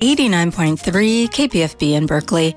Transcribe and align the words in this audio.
89.3 0.00 1.28
KPFB 1.28 1.92
in 1.92 2.06
Berkeley. 2.06 2.56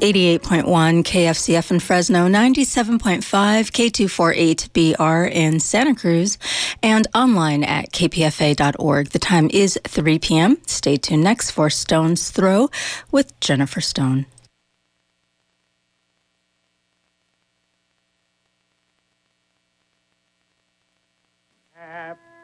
88.1 0.00 1.04
KFCF 1.04 1.70
in 1.70 1.78
Fresno, 1.78 2.26
97.5 2.26 3.22
K248BR 3.70 5.30
in 5.30 5.60
Santa 5.60 5.94
Cruz, 5.94 6.38
and 6.82 7.06
online 7.14 7.62
at 7.62 7.92
kpfa.org. 7.92 9.10
The 9.10 9.18
time 9.20 9.48
is 9.52 9.78
3 9.86 10.18
p.m. 10.18 10.58
Stay 10.66 10.96
tuned 10.96 11.22
next 11.22 11.52
for 11.52 11.70
Stone's 11.70 12.30
Throw 12.30 12.68
with 13.12 13.38
Jennifer 13.38 13.80
Stone. 13.80 14.26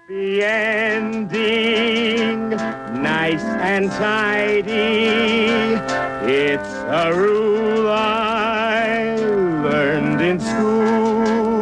Happy 0.08 0.42
ending, 0.42 1.36
nice 2.48 3.44
and 3.44 3.90
tidy. 3.90 5.76
It's 6.24 6.72
a 6.88 7.12
rule 7.14 7.90
I 7.90 9.16
learned 9.16 10.22
in 10.22 10.40
school. 10.40 11.60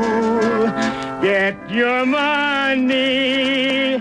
Get 1.20 1.56
your 1.68 2.06
money 2.06 3.94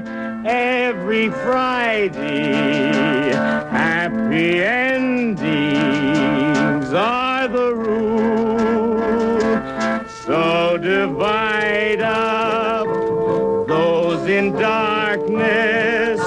every 0.45 1.29
Friday. 1.29 2.53
Happy 3.71 4.61
endings 4.61 5.04
darkness 14.95 16.21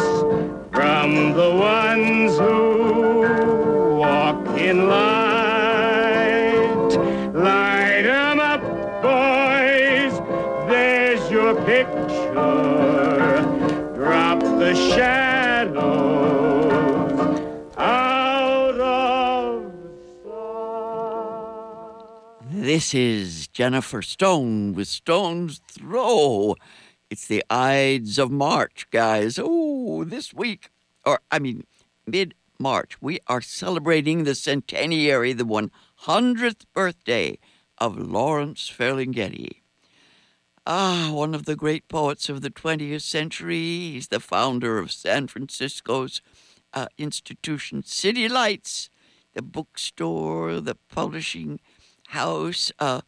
from 0.72 1.32
the 1.32 1.50
ones 1.56 2.36
who 2.38 3.98
walk 3.98 4.46
in 4.58 4.86
light. 4.88 6.90
Light 7.34 8.04
'em 8.06 8.40
up, 8.52 8.60
boys. 9.02 10.20
There's 10.68 11.30
your 11.30 11.54
picture. 11.64 11.94
Drop 13.94 14.40
the 14.40 14.74
shadows 14.74 15.70
out 17.78 18.78
of 18.80 19.72
sight. 20.24 21.94
This 22.52 22.92
is 22.94 23.48
Jennifer 23.48 24.02
Stone 24.02 24.74
with 24.74 24.88
Stone's 24.88 25.60
Throw. 25.70 26.54
It's 27.10 27.26
the 27.26 27.42
Ides 27.48 28.18
of 28.18 28.30
March, 28.30 28.86
guys. 28.90 29.40
Oh, 29.42 30.04
this 30.04 30.34
week, 30.34 30.68
or 31.06 31.20
I 31.30 31.38
mean, 31.38 31.64
mid 32.06 32.34
March, 32.58 33.00
we 33.00 33.18
are 33.26 33.40
celebrating 33.40 34.24
the 34.24 34.34
centenary, 34.34 35.32
the 35.32 35.44
100th 35.44 36.66
birthday 36.74 37.38
of 37.78 37.96
Lawrence 37.96 38.70
Ferlinghetti. 38.70 39.62
Ah, 40.66 41.08
one 41.10 41.34
of 41.34 41.46
the 41.46 41.56
great 41.56 41.88
poets 41.88 42.28
of 42.28 42.42
the 42.42 42.50
20th 42.50 43.00
century. 43.00 43.56
He's 43.92 44.08
the 44.08 44.20
founder 44.20 44.78
of 44.78 44.92
San 44.92 45.28
Francisco's 45.28 46.20
uh, 46.74 46.88
institution, 46.98 47.82
City 47.84 48.28
Lights, 48.28 48.90
the 49.32 49.40
bookstore, 49.40 50.60
the 50.60 50.76
publishing 50.90 51.58
house. 52.08 52.70
Uh, 52.78 53.00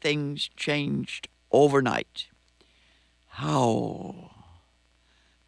Things 0.00 0.48
changed 0.56 1.28
overnight. 1.50 2.28
Howl 3.26 4.30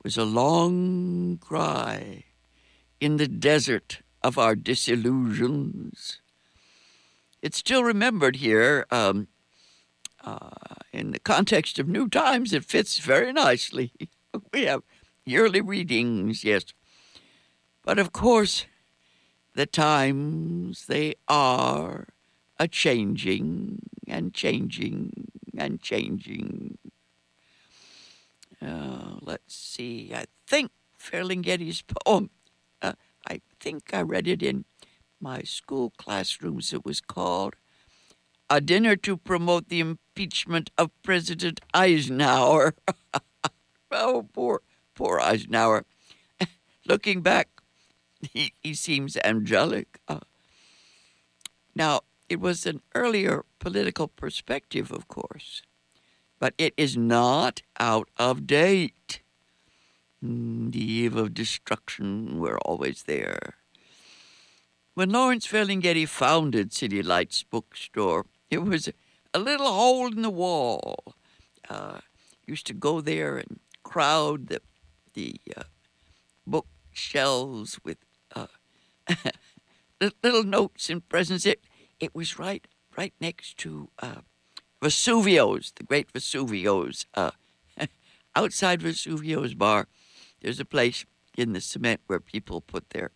was 0.03 0.17
a 0.17 0.25
long 0.25 1.39
cry 1.41 2.25
in 3.01 3.17
the 3.17 3.29
desert 3.29 4.01
of 4.23 4.37
our 4.39 4.57
disillusions. 4.57 6.21
It's 7.41 7.59
still 7.59 7.85
remembered 7.85 8.37
here. 8.37 8.87
Um, 8.91 9.29
uh, 10.25 10.51
in 10.93 11.11
the 11.11 11.19
context 11.19 11.79
of 11.79 11.89
new 11.89 12.09
times, 12.09 12.53
it 12.53 12.65
fits 12.65 12.99
very 12.99 13.33
nicely. 13.33 13.93
we 14.53 14.63
have 14.65 14.83
yearly 15.25 15.61
readings, 15.61 16.45
yes. 16.45 16.65
But 17.83 17.99
of 17.99 18.13
course, 18.13 18.67
the 19.55 19.67
times, 19.67 20.87
they 20.87 21.15
are 21.29 22.09
a 22.59 22.69
changing 22.69 23.81
and 24.07 24.33
changing 24.33 25.31
and 25.57 25.81
changing. 25.81 26.79
Uh, 28.61 29.17
let's 29.21 29.55
see. 29.55 30.13
I 30.15 30.27
think 30.47 30.71
Ferlinghetti's 30.99 31.83
poem, 31.83 32.31
uh, 32.81 32.95
I 33.29 33.41
think 33.61 33.93
I 33.93 34.03
read 34.03 34.27
it 34.27 34.43
in 34.43 34.65
my 35.21 35.43
school 35.43 35.93
classrooms. 35.97 36.73
It 36.73 36.85
was 36.85 37.01
called 37.01 37.57
A 38.51 38.61
Dinner 38.61 38.97
to 38.97 39.17
Promote 39.17 39.69
the 39.69 39.81
Impeachment 39.81 40.71
of 40.77 40.91
President 41.03 41.61
Eisenhower. 41.73 42.75
oh, 43.91 44.27
poor, 44.33 44.63
poor 44.95 45.21
Eisenhower. 45.21 45.85
Looking 46.87 47.23
back, 47.23 47.49
he, 48.21 48.53
he 48.63 48.75
seems 48.75 49.17
angelic. 49.25 49.99
Uh, 50.07 50.21
now, 51.75 52.01
it 52.29 52.41
was 52.41 52.67
an 52.67 52.81
earlier 52.95 53.45
political 53.59 54.09
perspective, 54.09 54.93
of 54.93 55.09
course 55.09 55.63
but 56.45 56.53
it 56.59 56.75
is 56.77 56.95
not 56.95 57.63
out 57.81 58.09
of 58.19 58.47
date. 58.47 59.23
Mm, 60.23 60.73
The 60.73 60.85
eve 60.85 61.17
of 61.17 61.33
destruction, 61.33 62.39
we're 62.39 62.59
always 62.59 63.05
there. 63.05 63.55
When 64.93 65.11
Lawrence 65.11 65.47
Ferlinghetti 65.47 66.07
founded 66.07 66.73
City 66.73 67.03
Lights 67.03 67.43
Bookstore, 67.43 68.27
it 68.55 68.63
was 68.63 68.89
a 69.33 69.39
little 69.39 69.73
hole 69.73 70.07
in 70.07 70.23
the 70.23 70.31
wall. 70.31 71.15
Uh, 71.69 71.99
used 72.47 72.67
to 72.67 72.75
go 72.75 73.01
there 73.01 73.37
and 73.37 73.59
crowd 73.83 74.49
the 74.49 74.61
the 75.15 75.41
uh, 75.57 75.65
bookshelves 76.47 77.79
with 77.85 77.99
uh, 78.35 78.47
little 80.23 80.45
notes 80.45 80.89
and 80.89 81.09
presents. 81.09 81.47
It 81.47 81.61
it 81.99 82.15
was 82.15 82.39
right 82.39 82.67
right 82.97 83.15
next 83.21 83.59
to 83.59 83.91
uh, 84.01 84.23
Vesuvio's, 84.83 85.73
the 85.77 85.85
great 85.85 86.13
Vesuvio's. 86.13 87.07
Uh, 87.15 87.33
outside 88.37 88.81
Vesuvio's 88.81 89.55
bar, 89.55 89.89
there's 90.41 90.61
a 90.61 90.65
place 90.65 91.05
in 91.37 91.53
the 91.53 91.61
cement 91.61 92.01
where 92.07 92.21
people 92.21 92.61
put 92.61 92.91
their 92.91 93.11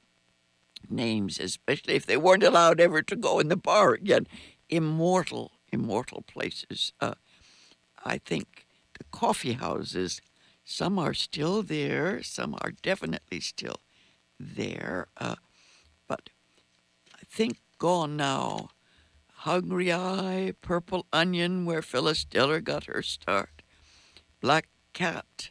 names, 0.91 1.39
especially 1.39 1.95
if 1.95 2.07
they 2.07 2.17
weren't 2.17 2.43
allowed 2.43 2.81
ever 2.81 3.03
to 3.03 3.17
go 3.17 3.39
in 3.39 3.49
the 3.49 3.57
bar 3.57 3.93
again. 3.93 4.27
Immortal, 4.71 5.53
immortal 5.73 6.23
places. 6.23 6.93
Uh, 7.01 7.15
I 8.05 8.19
think 8.19 8.67
the 8.99 9.05
coffee 9.11 9.55
houses, 9.55 10.21
some 10.65 10.99
are 10.99 11.15
still 11.15 11.63
there, 11.63 12.23
some 12.23 12.55
are 12.61 12.73
definitely 12.83 13.41
still 13.41 13.77
there, 14.39 15.09
uh, 15.19 15.37
but 16.07 16.31
I 17.15 17.25
think 17.29 17.59
gone 17.79 18.17
now. 18.17 18.71
Hungry 19.43 19.93
i, 19.93 20.53
Purple 20.61 21.07
Onion, 21.13 21.65
where 21.65 21.81
Phyllis 21.83 22.25
Diller 22.25 22.61
got 22.61 22.85
her 22.87 23.03
start. 23.03 23.63
Black 24.41 24.69
Cat, 24.93 25.51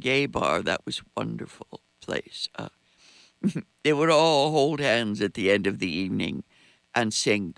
Gay 0.00 0.26
Bar, 0.26 0.62
that 0.62 0.86
was 0.86 1.02
wonderful 1.16 1.80
place. 2.00 2.48
Uh, 2.56 2.68
they 3.82 3.92
would 3.92 4.10
all 4.10 4.52
hold 4.52 4.80
hands 4.80 5.20
at 5.20 5.34
the 5.34 5.50
end 5.50 5.66
of 5.66 5.80
the 5.80 5.90
evening 5.90 6.44
and 6.94 7.12
sing, 7.12 7.54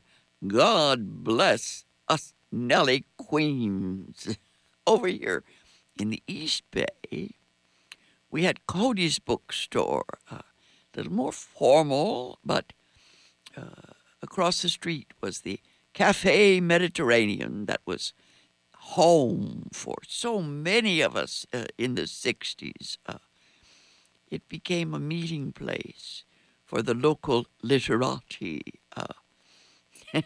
God 0.46 1.22
bless 1.24 1.84
us 2.08 2.34
Nelly 2.50 3.04
Queens. 3.16 4.36
Over 4.86 5.06
here 5.06 5.44
in 6.00 6.10
the 6.10 6.22
East 6.26 6.64
Bay, 6.72 7.36
we 8.30 8.42
had 8.42 8.66
Cody's 8.66 9.20
bookstore, 9.20 10.04
a 10.28 10.42
little 10.96 11.12
more 11.12 11.30
formal, 11.30 12.40
but 12.44 12.72
uh, 13.56 13.92
across 14.20 14.62
the 14.62 14.68
street 14.68 15.12
was 15.20 15.42
the 15.42 15.60
Cafe 15.94 16.58
Mediterranean 16.60 17.66
that 17.66 17.80
was 17.86 18.12
home 18.74 19.68
for 19.72 19.98
so 20.08 20.42
many 20.42 21.00
of 21.00 21.14
us 21.14 21.46
uh, 21.52 21.66
in 21.78 21.94
the 21.94 22.02
60s. 22.02 22.98
Uh, 23.06 23.18
it 24.28 24.48
became 24.48 24.94
a 24.94 24.98
meeting 24.98 25.52
place 25.52 26.24
for 26.64 26.82
the 26.82 26.94
local 26.94 27.46
literati. 27.62 28.80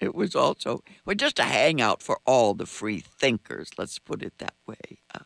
It 0.00 0.14
was 0.14 0.34
also 0.34 0.82
well, 1.04 1.16
just 1.16 1.38
a 1.38 1.44
hangout 1.44 2.02
for 2.02 2.20
all 2.24 2.54
the 2.54 2.66
free 2.66 3.00
thinkers, 3.00 3.70
let's 3.76 3.98
put 3.98 4.22
it 4.22 4.34
that 4.38 4.54
way. 4.66 5.00
Uh, 5.12 5.24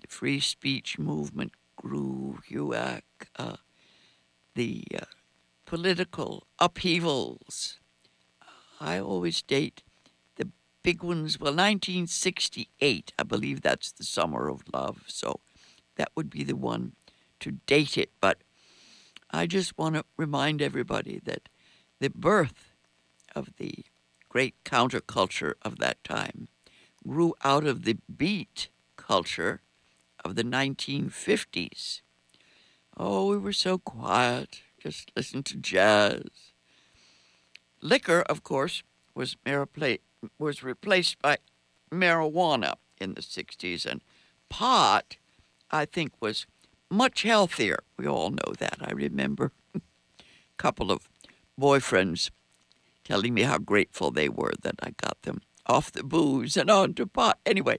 the 0.00 0.08
free 0.08 0.40
speech 0.40 0.98
movement 0.98 1.52
grew, 1.76 2.38
HUAC, 2.50 3.02
uh, 3.38 3.56
the 4.54 4.84
uh, 5.00 5.04
political 5.64 6.46
upheavals. 6.58 7.78
I 8.80 8.98
always 8.98 9.42
date 9.42 9.84
the 10.34 10.48
big 10.82 11.04
ones. 11.04 11.38
Well, 11.38 11.52
1968, 11.52 13.12
I 13.16 13.22
believe 13.22 13.62
that's 13.62 13.92
the 13.92 14.04
summer 14.04 14.48
of 14.48 14.64
love. 14.74 15.04
So 15.06 15.38
that 15.94 16.10
would 16.16 16.30
be 16.30 16.42
the 16.42 16.56
one 16.56 16.92
to 17.38 17.52
date 17.66 17.96
it. 17.96 18.10
But 18.20 18.38
I 19.30 19.46
just 19.46 19.78
want 19.78 19.94
to 19.94 20.04
remind 20.16 20.60
everybody 20.60 21.20
that 21.24 21.48
the 22.02 22.10
birth 22.10 22.74
of 23.32 23.50
the 23.58 23.84
great 24.28 24.56
counterculture 24.64 25.54
of 25.62 25.78
that 25.78 26.02
time 26.02 26.48
grew 27.06 27.32
out 27.44 27.64
of 27.64 27.84
the 27.84 27.96
beat 28.16 28.68
culture 28.96 29.60
of 30.24 30.34
the 30.34 30.42
1950s. 30.42 32.00
Oh, 32.96 33.28
we 33.28 33.38
were 33.38 33.52
so 33.52 33.78
quiet, 33.78 34.62
just 34.80 35.12
listen 35.14 35.44
to 35.44 35.56
jazz. 35.56 36.24
Liquor, 37.80 38.22
of 38.22 38.42
course, 38.42 38.82
was, 39.14 39.36
maripla- 39.46 40.00
was 40.40 40.64
replaced 40.64 41.22
by 41.22 41.38
marijuana 41.88 42.74
in 43.00 43.14
the 43.14 43.20
60s, 43.22 43.86
and 43.86 44.02
pot, 44.48 45.18
I 45.70 45.84
think, 45.84 46.14
was 46.20 46.46
much 46.90 47.22
healthier. 47.22 47.78
We 47.96 48.08
all 48.08 48.30
know 48.30 48.54
that. 48.58 48.78
I 48.80 48.90
remember 48.90 49.52
a 49.76 49.80
couple 50.56 50.90
of 50.90 51.08
boyfriends 51.60 52.30
telling 53.04 53.34
me 53.34 53.42
how 53.42 53.58
grateful 53.58 54.10
they 54.10 54.28
were 54.28 54.52
that 54.62 54.76
I 54.82 54.90
got 54.90 55.20
them 55.22 55.40
off 55.66 55.92
the 55.92 56.02
booze 56.02 56.56
and 56.56 56.70
onto 56.70 57.06
pot. 57.06 57.38
Anyway, 57.46 57.78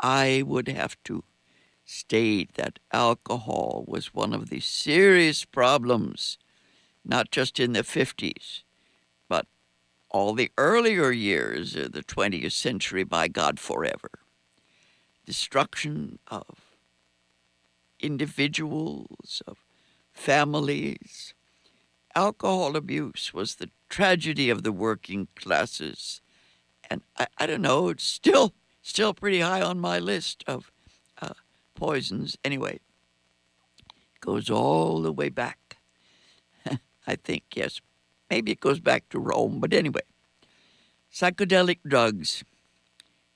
I 0.00 0.42
would 0.46 0.68
have 0.68 0.96
to 1.04 1.24
state 1.84 2.54
that 2.54 2.78
alcohol 2.92 3.84
was 3.86 4.14
one 4.14 4.32
of 4.32 4.48
the 4.48 4.60
serious 4.60 5.44
problems, 5.44 6.38
not 7.04 7.30
just 7.30 7.60
in 7.60 7.72
the 7.72 7.82
50s, 7.82 8.62
but 9.28 9.46
all 10.10 10.34
the 10.34 10.50
earlier 10.56 11.10
years 11.10 11.76
of 11.76 11.92
the 11.92 12.02
20th 12.02 12.52
century, 12.52 13.04
by 13.04 13.28
God, 13.28 13.60
forever. 13.60 14.10
Destruction 15.26 16.18
of 16.28 16.76
individuals, 18.00 19.42
of 19.46 19.58
families. 20.12 21.34
Alcohol 22.14 22.76
abuse 22.76 23.34
was 23.34 23.56
the 23.56 23.70
tragedy 23.88 24.50
of 24.50 24.62
the 24.62 24.72
working 24.72 25.28
classes. 25.34 26.20
And 26.88 27.02
I, 27.18 27.26
I 27.38 27.46
don't 27.46 27.62
know, 27.62 27.88
it's 27.88 28.04
still 28.04 28.54
still 28.82 29.14
pretty 29.14 29.40
high 29.40 29.62
on 29.62 29.80
my 29.80 29.98
list 29.98 30.44
of 30.46 30.70
uh, 31.20 31.34
poisons. 31.74 32.36
Anyway, 32.44 32.80
goes 34.20 34.50
all 34.50 35.02
the 35.02 35.12
way 35.12 35.28
back. 35.28 35.78
I 37.06 37.16
think, 37.16 37.44
yes. 37.54 37.80
Maybe 38.30 38.52
it 38.52 38.60
goes 38.60 38.80
back 38.80 39.08
to 39.10 39.18
Rome, 39.18 39.60
but 39.60 39.72
anyway. 39.72 40.02
Psychedelic 41.12 41.78
drugs 41.86 42.42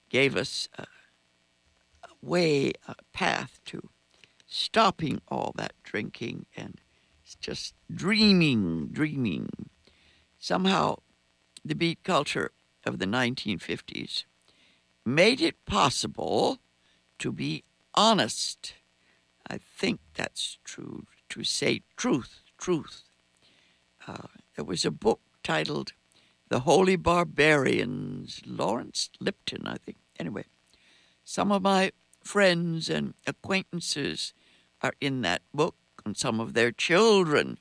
gave 0.09 0.37
us 0.37 0.69
a, 0.77 0.83
a 0.83 2.09
way, 2.21 2.73
a 2.87 2.97
path 3.13 3.61
to 3.67 3.91
stopping 4.47 5.21
all 5.29 5.53
that 5.57 5.73
drinking 5.85 6.47
and 6.57 6.81
just 7.35 7.75
dreaming, 7.93 8.89
dreaming. 8.93 9.49
Somehow, 10.39 10.99
the 11.65 11.75
beat 11.75 12.03
culture 12.03 12.53
of 12.85 12.99
the 12.99 13.07
1950s 13.07 14.25
made 15.05 15.41
it 15.41 15.65
possible 15.65 16.61
to 17.19 17.33
be 17.33 17.65
honest. 17.95 18.75
I 19.49 19.59
think 19.59 20.01
that's 20.15 20.59
true, 20.65 21.07
to 21.31 21.45
say 21.45 21.83
truth, 21.97 22.41
truth. 22.57 23.05
Uh, 24.07 24.29
there 24.57 24.65
was 24.65 24.85
a 24.85 24.91
book 24.91 25.21
titled 25.43 25.93
The 26.49 26.61
Holy 26.61 26.97
Barbarians, 26.97 28.43
Lawrence 28.47 29.11
Lipton, 29.21 29.67
I 29.67 29.76
think. 29.76 29.99
Anyway, 30.19 30.45
some 31.25 31.52
of 31.52 31.62
my 31.62 31.93
friends 32.23 32.88
and 32.88 33.14
acquaintances 33.26 34.33
are 34.83 34.95
in 35.00 35.23
that 35.23 35.43
book, 35.52 35.75
and 36.09 36.17
some 36.17 36.41
of 36.41 36.55
their 36.55 36.73
children 36.73 37.59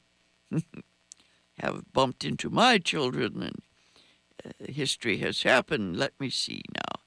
have 1.60 1.92
bumped 1.92 2.24
into 2.24 2.50
my 2.50 2.78
children, 2.78 3.44
and 3.44 3.62
uh, 4.46 4.72
history 4.72 5.18
has 5.18 5.44
happened. 5.44 5.98
Let 5.98 6.14
me 6.18 6.30
see 6.30 6.62
now. 6.74 7.02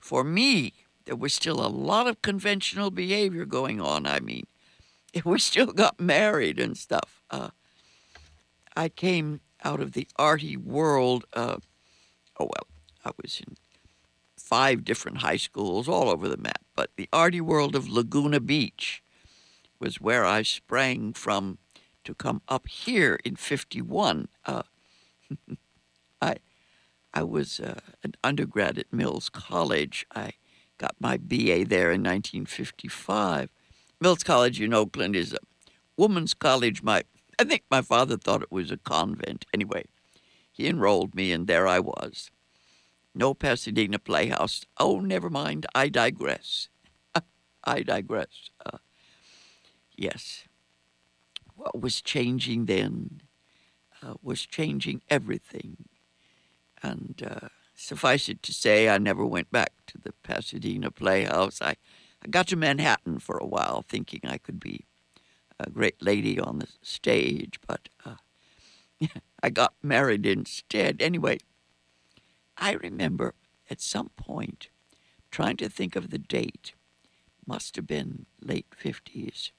For 0.00 0.22
me, 0.22 0.74
there 1.06 1.16
was 1.16 1.34
still 1.34 1.60
a 1.60 1.66
lot 1.66 2.06
of 2.06 2.22
conventional 2.22 2.92
behavior 2.92 3.44
going 3.46 3.80
on. 3.80 4.06
I 4.06 4.20
mean, 4.20 4.46
we 5.24 5.40
still 5.40 5.72
got 5.72 5.98
married 5.98 6.60
and 6.60 6.78
stuff. 6.78 7.20
Uh, 7.32 7.50
I 8.76 8.88
came 8.88 9.40
out 9.64 9.80
of 9.80 9.90
the 9.90 10.06
arty 10.14 10.56
world. 10.56 11.24
Uh, 11.32 11.56
oh, 12.38 12.44
well, 12.44 12.68
I 13.04 13.10
was 13.20 13.40
in 13.40 13.56
five 14.36 14.84
different 14.84 15.18
high 15.18 15.36
schools 15.36 15.88
all 15.88 16.08
over 16.08 16.28
the 16.28 16.36
map, 16.36 16.62
but 16.76 16.90
the 16.96 17.08
arty 17.12 17.40
world 17.40 17.74
of 17.74 17.88
Laguna 17.88 18.38
Beach 18.38 19.02
was 19.80 20.00
where 20.00 20.24
I 20.24 20.42
sprang 20.42 21.12
from 21.12 21.58
to 22.04 22.14
come 22.14 22.42
up 22.48 22.68
here 22.68 23.18
in 23.24 23.36
51. 23.36 24.28
Uh, 24.44 24.62
I, 26.22 26.36
I 27.12 27.22
was 27.22 27.60
uh, 27.60 27.80
an 28.02 28.14
undergrad 28.24 28.78
at 28.78 28.92
Mills 28.92 29.28
College. 29.28 30.06
I 30.14 30.32
got 30.78 30.94
my 31.00 31.16
BA 31.16 31.64
there 31.66 31.90
in 31.90 32.02
1955. 32.02 33.50
Mills 34.00 34.22
College 34.22 34.60
in 34.60 34.72
Oakland 34.72 35.16
is 35.16 35.32
a 35.32 35.38
woman's 35.96 36.34
college. 36.34 36.82
My, 36.82 37.02
I 37.38 37.44
think 37.44 37.64
my 37.70 37.82
father 37.82 38.16
thought 38.16 38.42
it 38.42 38.52
was 38.52 38.70
a 38.70 38.76
convent. 38.76 39.44
Anyway, 39.52 39.84
he 40.50 40.66
enrolled 40.66 41.14
me, 41.14 41.32
and 41.32 41.46
there 41.46 41.66
I 41.66 41.80
was. 41.80 42.30
No 43.14 43.34
Pasadena 43.34 43.98
Playhouse. 43.98 44.64
Oh, 44.78 45.00
never 45.00 45.28
mind. 45.28 45.66
I 45.74 45.88
digress. 45.88 46.68
I 47.64 47.82
digress. 47.82 48.50
Uh, 48.64 48.78
yes. 49.98 50.44
What 51.54 51.80
was 51.80 52.00
changing 52.00 52.66
then 52.66 53.22
uh, 54.02 54.14
was 54.22 54.46
changing 54.46 55.02
everything. 55.08 55.88
And 56.82 57.22
uh, 57.28 57.48
suffice 57.74 58.28
it 58.28 58.42
to 58.44 58.52
say, 58.52 58.88
I 58.88 58.98
never 58.98 59.24
went 59.24 59.50
back 59.50 59.72
to 59.88 59.98
the 59.98 60.12
Pasadena 60.22 60.90
Playhouse. 60.90 61.60
I, 61.60 61.76
I 62.24 62.28
got 62.28 62.46
to 62.48 62.56
Manhattan 62.56 63.18
for 63.18 63.36
a 63.38 63.46
while 63.46 63.82
thinking 63.82 64.20
I 64.24 64.38
could 64.38 64.60
be 64.60 64.86
a 65.58 65.70
great 65.70 66.00
lady 66.00 66.38
on 66.38 66.60
the 66.60 66.68
stage, 66.82 67.58
but 67.66 67.88
uh, 68.04 68.16
I 69.42 69.50
got 69.50 69.74
married 69.82 70.24
instead. 70.24 71.02
Anyway, 71.02 71.38
I 72.56 72.74
remember 72.74 73.34
at 73.68 73.80
some 73.80 74.10
point 74.16 74.68
trying 75.30 75.56
to 75.56 75.68
think 75.68 75.96
of 75.96 76.10
the 76.10 76.18
date. 76.18 76.74
Must 77.46 77.76
have 77.76 77.86
been 77.86 78.26
late 78.40 78.66
50s. 78.70 79.50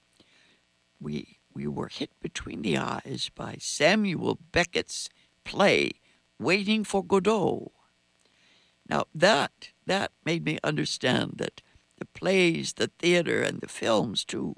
We, 0.99 1.39
we 1.53 1.67
were 1.67 1.87
hit 1.87 2.11
between 2.19 2.61
the 2.61 2.77
eyes 2.77 3.29
by 3.33 3.57
Samuel 3.59 4.39
Beckett's 4.51 5.09
play, 5.43 5.91
Waiting 6.39 6.83
for 6.85 7.03
Godot. 7.03 7.71
Now, 8.87 9.05
that, 9.13 9.69
that 9.85 10.11
made 10.25 10.45
me 10.45 10.57
understand 10.63 11.33
that 11.37 11.61
the 11.97 12.05
plays, 12.05 12.73
the 12.73 12.91
theater, 12.99 13.41
and 13.41 13.59
the 13.59 13.67
films, 13.67 14.23
too, 14.23 14.55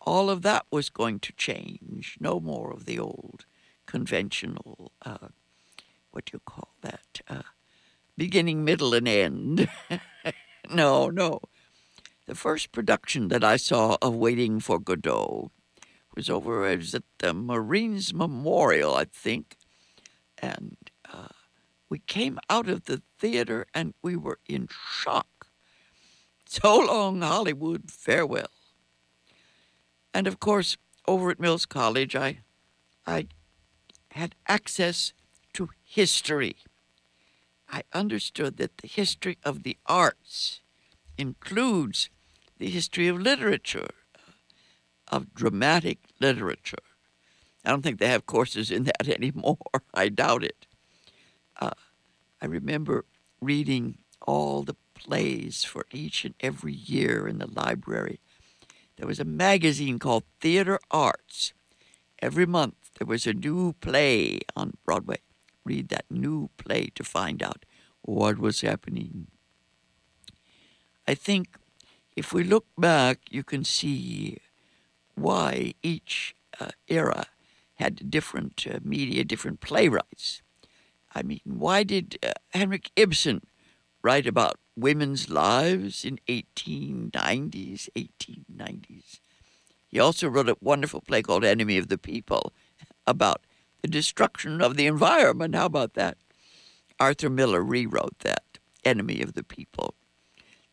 all 0.00 0.28
of 0.28 0.42
that 0.42 0.66
was 0.70 0.90
going 0.90 1.20
to 1.20 1.32
change. 1.32 2.16
No 2.20 2.40
more 2.40 2.72
of 2.72 2.86
the 2.86 2.98
old 2.98 3.46
conventional, 3.86 4.92
uh, 5.06 5.28
what 6.10 6.26
do 6.26 6.32
you 6.34 6.40
call 6.44 6.74
that? 6.82 7.20
Uh, 7.28 7.42
beginning, 8.16 8.64
middle, 8.64 8.94
and 8.94 9.08
end. 9.08 9.68
no, 10.70 11.08
no. 11.08 11.40
The 12.26 12.34
first 12.34 12.72
production 12.72 13.28
that 13.28 13.44
I 13.44 13.56
saw 13.56 13.96
of 14.02 14.14
Waiting 14.14 14.60
for 14.60 14.78
Godot 14.78 15.50
was 16.14 16.30
over 16.30 16.68
it 16.68 16.78
was 16.78 16.94
at 16.94 17.04
the 17.18 17.32
Marines 17.34 18.12
Memorial, 18.12 18.94
I 18.94 19.04
think, 19.04 19.56
and 20.38 20.76
uh, 21.12 21.28
we 21.88 21.98
came 21.98 22.38
out 22.48 22.68
of 22.68 22.84
the 22.84 23.02
theater 23.18 23.66
and 23.74 23.94
we 24.02 24.16
were 24.16 24.38
in 24.48 24.68
shock. 24.70 25.48
So 26.46 26.78
long, 26.78 27.22
Hollywood, 27.22 27.90
farewell. 27.90 28.50
And 30.12 30.26
of 30.26 30.38
course, 30.38 30.76
over 31.06 31.30
at 31.30 31.40
Mills 31.40 31.66
College, 31.66 32.14
I, 32.14 32.40
I 33.06 33.28
had 34.10 34.34
access 34.46 35.12
to 35.54 35.70
history. 35.82 36.56
I 37.70 37.82
understood 37.92 38.58
that 38.58 38.78
the 38.78 38.88
history 38.88 39.38
of 39.44 39.62
the 39.62 39.78
arts 39.86 40.60
includes 41.16 42.10
the 42.58 42.68
history 42.68 43.08
of 43.08 43.20
literature, 43.20 43.90
of 45.12 45.34
dramatic 45.34 45.98
literature. 46.18 46.82
I 47.64 47.70
don't 47.70 47.82
think 47.82 48.00
they 48.00 48.08
have 48.08 48.26
courses 48.26 48.70
in 48.70 48.84
that 48.84 49.08
anymore. 49.08 49.58
I 49.94 50.08
doubt 50.08 50.42
it. 50.42 50.66
Uh, 51.60 51.70
I 52.40 52.46
remember 52.46 53.04
reading 53.40 53.98
all 54.26 54.62
the 54.62 54.74
plays 54.94 55.62
for 55.64 55.84
each 55.92 56.24
and 56.24 56.34
every 56.40 56.72
year 56.72 57.28
in 57.28 57.38
the 57.38 57.46
library. 57.46 58.18
There 58.96 59.06
was 59.06 59.20
a 59.20 59.24
magazine 59.24 59.98
called 59.98 60.24
Theater 60.40 60.78
Arts. 60.90 61.52
Every 62.20 62.46
month 62.46 62.74
there 62.98 63.06
was 63.06 63.26
a 63.26 63.32
new 63.34 63.74
play 63.74 64.40
on 64.56 64.74
Broadway. 64.84 65.18
Read 65.64 65.88
that 65.88 66.06
new 66.10 66.50
play 66.56 66.90
to 66.94 67.04
find 67.04 67.42
out 67.42 67.64
what 68.02 68.38
was 68.38 68.60
happening. 68.60 69.28
I 71.06 71.14
think 71.14 71.56
if 72.16 72.32
we 72.32 72.44
look 72.44 72.66
back, 72.76 73.20
you 73.30 73.42
can 73.42 73.64
see 73.64 74.38
why 75.14 75.74
each 75.82 76.34
uh, 76.60 76.70
era 76.88 77.26
had 77.74 78.10
different 78.10 78.66
uh, 78.70 78.78
media, 78.82 79.24
different 79.24 79.60
playwrights. 79.60 80.42
I 81.14 81.22
mean, 81.22 81.40
why 81.44 81.82
did 81.82 82.18
uh, 82.22 82.32
Henrik 82.50 82.90
Ibsen 82.96 83.42
write 84.02 84.26
about 84.26 84.58
women's 84.76 85.28
lives 85.28 86.04
in 86.04 86.18
1890s, 86.28 87.88
1890s? 87.96 89.20
He 89.88 90.00
also 90.00 90.28
wrote 90.28 90.48
a 90.48 90.56
wonderful 90.60 91.02
play 91.02 91.22
called 91.22 91.44
Enemy 91.44 91.76
of 91.78 91.88
the 91.88 91.98
People 91.98 92.52
about 93.06 93.42
the 93.82 93.88
destruction 93.88 94.62
of 94.62 94.76
the 94.76 94.86
environment. 94.86 95.54
How 95.54 95.66
about 95.66 95.94
that? 95.94 96.16
Arthur 96.98 97.28
Miller 97.28 97.62
rewrote 97.62 98.18
that, 98.20 98.58
Enemy 98.84 99.20
of 99.20 99.34
the 99.34 99.42
People. 99.42 99.94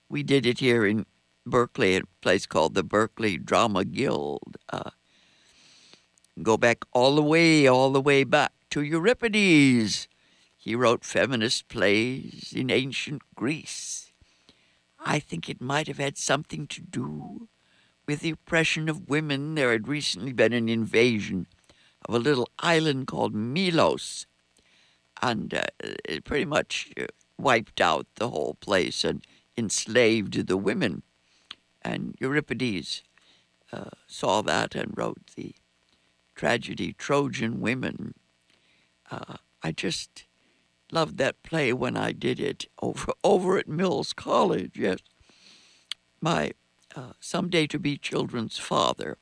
We 0.07 0.23
did 0.23 0.45
it 0.45 0.59
here 0.59 0.85
in 0.85 1.05
Berkeley 1.49 1.95
at 1.95 2.03
a 2.03 2.07
place 2.21 2.45
called 2.45 2.75
the 2.75 2.83
Berkeley 2.83 3.37
Drama 3.37 3.85
Guild. 3.85 4.57
Uh, 4.69 4.91
go 6.41 6.57
back 6.57 6.85
all 6.93 7.15
the 7.15 7.23
way, 7.23 7.67
all 7.67 7.91
the 7.91 8.01
way 8.01 8.23
back 8.23 8.51
to 8.69 8.81
Euripides. 8.81 10.07
He 10.57 10.75
wrote 10.75 11.03
feminist 11.03 11.67
plays 11.67 12.53
in 12.55 12.69
ancient 12.69 13.21
Greece. 13.35 14.11
I 14.99 15.19
think 15.19 15.49
it 15.49 15.61
might 15.61 15.87
have 15.87 15.97
had 15.97 16.17
something 16.17 16.67
to 16.67 16.81
do 16.81 17.47
with 18.05 18.19
the 18.21 18.31
oppression 18.31 18.89
of 18.89 19.09
women. 19.09 19.55
There 19.55 19.71
had 19.71 19.87
recently 19.87 20.33
been 20.33 20.53
an 20.53 20.67
invasion 20.67 21.47
of 22.05 22.15
a 22.15 22.19
little 22.19 22.49
island 22.59 23.07
called 23.07 23.33
Milos, 23.33 24.25
and 25.21 25.53
uh, 25.53 25.63
it 25.79 26.23
pretty 26.23 26.45
much 26.45 26.91
uh, 26.99 27.05
wiped 27.37 27.79
out 27.79 28.07
the 28.15 28.29
whole 28.29 28.55
place 28.55 29.03
and 29.03 29.25
enslaved 29.57 30.47
the 30.47 30.57
women. 30.57 31.03
And 31.81 32.15
Euripides 32.19 33.03
uh, 33.71 33.91
saw 34.07 34.41
that 34.41 34.75
and 34.75 34.93
wrote 34.97 35.31
the 35.35 35.55
tragedy 36.35 36.93
Trojan 36.93 37.59
Women. 37.59 38.13
Uh, 39.11 39.37
I 39.61 39.71
just 39.71 40.25
loved 40.91 41.17
that 41.17 41.41
play 41.43 41.73
when 41.73 41.97
I 41.97 42.11
did 42.11 42.39
it 42.39 42.65
over 42.81 43.11
over 43.23 43.57
at 43.57 43.67
Mills 43.67 44.13
College. 44.13 44.71
Yes, 44.75 44.99
my 46.21 46.51
uh, 46.95 47.13
someday 47.19 47.67
to 47.67 47.79
be 47.79 47.97
children's 47.97 48.57
father 48.57 49.17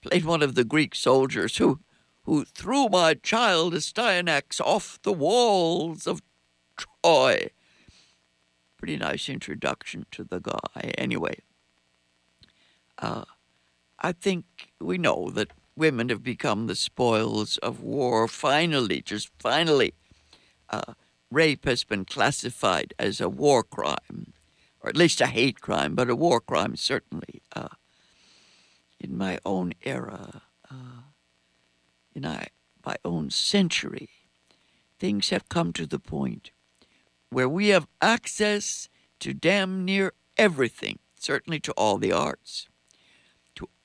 played 0.00 0.24
one 0.24 0.42
of 0.42 0.54
the 0.54 0.64
Greek 0.64 0.94
soldiers 0.94 1.56
who 1.58 1.80
who 2.24 2.44
threw 2.44 2.88
my 2.88 3.14
child 3.14 3.74
Astyanax 3.74 4.60
off 4.60 5.00
the 5.02 5.12
walls 5.12 6.06
of 6.06 6.22
Troy. 6.76 7.48
Pretty 8.76 8.96
nice 8.96 9.28
introduction 9.28 10.06
to 10.12 10.24
the 10.24 10.40
guy. 10.40 10.92
Anyway, 10.96 11.38
uh, 12.98 13.24
I 13.98 14.12
think 14.12 14.44
we 14.80 14.98
know 14.98 15.30
that 15.30 15.52
women 15.76 16.08
have 16.08 16.22
become 16.22 16.66
the 16.66 16.74
spoils 16.74 17.58
of 17.58 17.80
war. 17.80 18.28
Finally, 18.28 19.02
just 19.02 19.30
finally, 19.38 19.94
uh, 20.70 20.94
rape 21.30 21.64
has 21.64 21.84
been 21.84 22.04
classified 22.04 22.94
as 22.98 23.20
a 23.20 23.28
war 23.28 23.62
crime, 23.62 24.32
or 24.80 24.90
at 24.90 24.96
least 24.96 25.20
a 25.20 25.26
hate 25.26 25.60
crime, 25.60 25.94
but 25.94 26.10
a 26.10 26.16
war 26.16 26.40
crime 26.40 26.76
certainly. 26.76 27.42
Uh, 27.54 27.68
in 29.00 29.16
my 29.16 29.38
own 29.44 29.72
era, 29.82 30.42
uh, 30.70 31.02
in 32.14 32.24
I, 32.24 32.48
my 32.84 32.96
own 33.04 33.30
century, 33.30 34.10
things 34.98 35.30
have 35.30 35.48
come 35.48 35.72
to 35.72 35.86
the 35.86 35.98
point 35.98 36.52
where 37.30 37.48
we 37.48 37.68
have 37.68 37.88
access 38.00 38.88
to 39.18 39.32
damn 39.32 39.84
near 39.84 40.12
everything, 40.36 40.98
certainly 41.18 41.58
to 41.60 41.72
all 41.72 41.98
the 41.98 42.12
arts, 42.12 42.68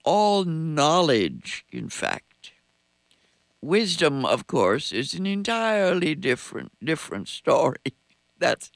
all 0.07 0.45
knowledge, 0.45 1.65
in 1.69 1.89
fact. 1.89 2.53
Wisdom, 3.61 4.25
of 4.25 4.47
course, 4.47 4.93
is 4.93 5.13
an 5.13 5.25
entirely 5.27 6.15
different 6.15 6.71
different 6.81 7.27
story. 7.27 7.91
That's 8.39 8.71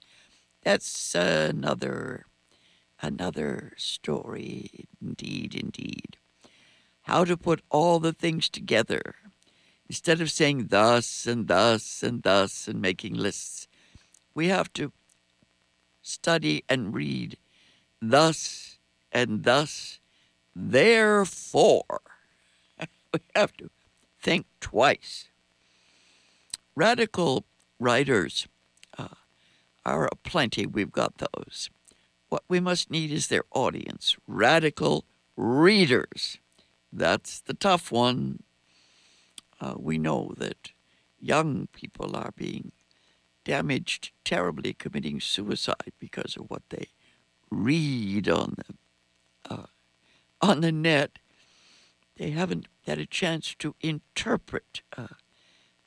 that's 0.62 1.16
another 1.16 2.26
another 3.02 3.72
story, 3.78 4.90
indeed, 5.02 5.56
indeed. 5.56 6.18
How 7.04 7.24
to 7.24 7.38
put 7.38 7.62
all 7.70 8.00
the 8.02 8.12
things 8.14 8.50
together 8.50 9.16
instead 9.88 10.20
of 10.20 10.30
saying 10.30 10.68
thus 10.68 11.26
and 11.26 11.48
thus 11.48 12.04
and 12.04 12.24
thus 12.24 12.68
and 12.68 12.82
making 12.82 13.14
lists, 13.16 13.70
we 14.36 14.50
have 14.50 14.74
to 14.74 14.92
study 16.02 16.66
and 16.68 16.94
read 16.94 17.38
thus 18.02 18.80
and 19.14 19.46
thus, 19.46 20.01
therefore. 20.56 22.02
we 23.14 23.20
have 23.36 23.56
to 23.58 23.70
think 24.22 24.46
twice. 24.60 25.30
Radical 26.76 27.46
writers 27.80 28.48
uh, 28.98 29.08
are 29.86 30.08
aplenty. 30.12 30.66
We've 30.66 30.92
got 30.92 31.18
those. 31.18 31.70
What 32.30 32.44
we 32.48 32.60
must 32.60 32.90
need 32.90 33.12
is 33.12 33.28
their 33.28 33.44
audience. 33.52 34.16
Radical 34.28 35.06
readers. 35.36 36.38
That's 36.94 37.40
the 37.40 37.54
tough 37.54 37.92
one 37.92 38.44
uh, 39.62 39.76
we 39.78 39.98
know 39.98 40.34
that 40.38 40.72
young 41.20 41.68
people 41.72 42.16
are 42.16 42.32
being 42.36 42.72
damaged 43.46 44.12
terribly, 44.26 44.74
committing 44.74 45.20
suicide 45.20 45.94
because 46.00 46.36
of 46.36 46.50
what 46.50 46.64
they 46.70 46.88
read 47.50 48.28
on 48.30 48.56
the 48.58 48.64
uh, 48.70 48.78
on 50.42 50.62
the 50.62 50.72
net. 50.72 51.20
They 52.18 52.32
haven't 52.32 52.68
had 52.86 53.00
a 53.00 53.06
chance 53.06 53.56
to 53.60 53.76
interpret 53.82 54.82
uh, 54.98 55.08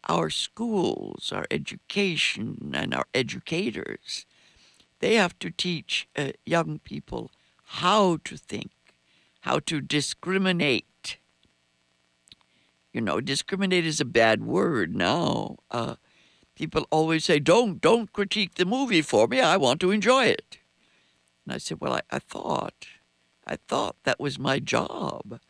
our 0.09 0.31
schools, 0.31 1.33
our 1.33 1.47
education, 1.51 2.73
and 2.75 2.95
our 2.95 3.07
educators. 3.15 4.27
They 5.01 5.15
have 5.17 5.39
to 5.41 5.51
teach 5.51 6.09
uh, 6.17 6.33
young 6.47 6.81
people 6.81 7.31
how 7.81 8.19
to 8.25 8.37
think, 8.37 8.71
how 9.43 9.61
to 9.61 9.81
discriminate 9.81 11.19
You 12.93 13.01
know, 13.01 13.21
discriminate 13.21 13.85
is 13.87 14.01
a 14.01 14.05
bad 14.05 14.45
word 14.45 14.95
now. 14.95 15.57
Uh, 15.71 15.97
people 16.55 16.87
always 16.91 17.25
say, 17.25 17.41
"Don't, 17.41 17.81
don't 17.81 18.13
critique 18.13 18.55
the 18.55 18.65
movie 18.65 19.03
for 19.03 19.27
me. 19.29 19.41
I 19.41 19.57
want 19.57 19.81
to 19.81 19.91
enjoy 19.91 20.27
it." 20.27 20.59
And 21.45 21.55
I 21.55 21.59
said, 21.59 21.81
"Well, 21.81 21.95
I, 21.95 22.03
I 22.11 22.19
thought, 22.21 22.87
I 23.47 23.57
thought 23.57 23.97
that 24.05 24.21
was 24.21 24.39
my 24.39 24.59
job, 24.59 25.41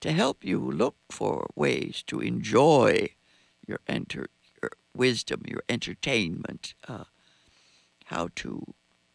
to 0.00 0.12
help 0.12 0.44
you 0.44 0.58
look 0.58 0.96
for 1.10 1.50
ways 1.54 2.02
to 2.06 2.20
enjoy 2.20 3.10
your 3.66 3.80
enter, 3.86 4.26
your 4.62 4.70
wisdom, 4.94 5.42
your 5.46 5.62
entertainment, 5.68 6.74
uh, 6.88 7.04
how 8.06 8.28
to 8.36 8.74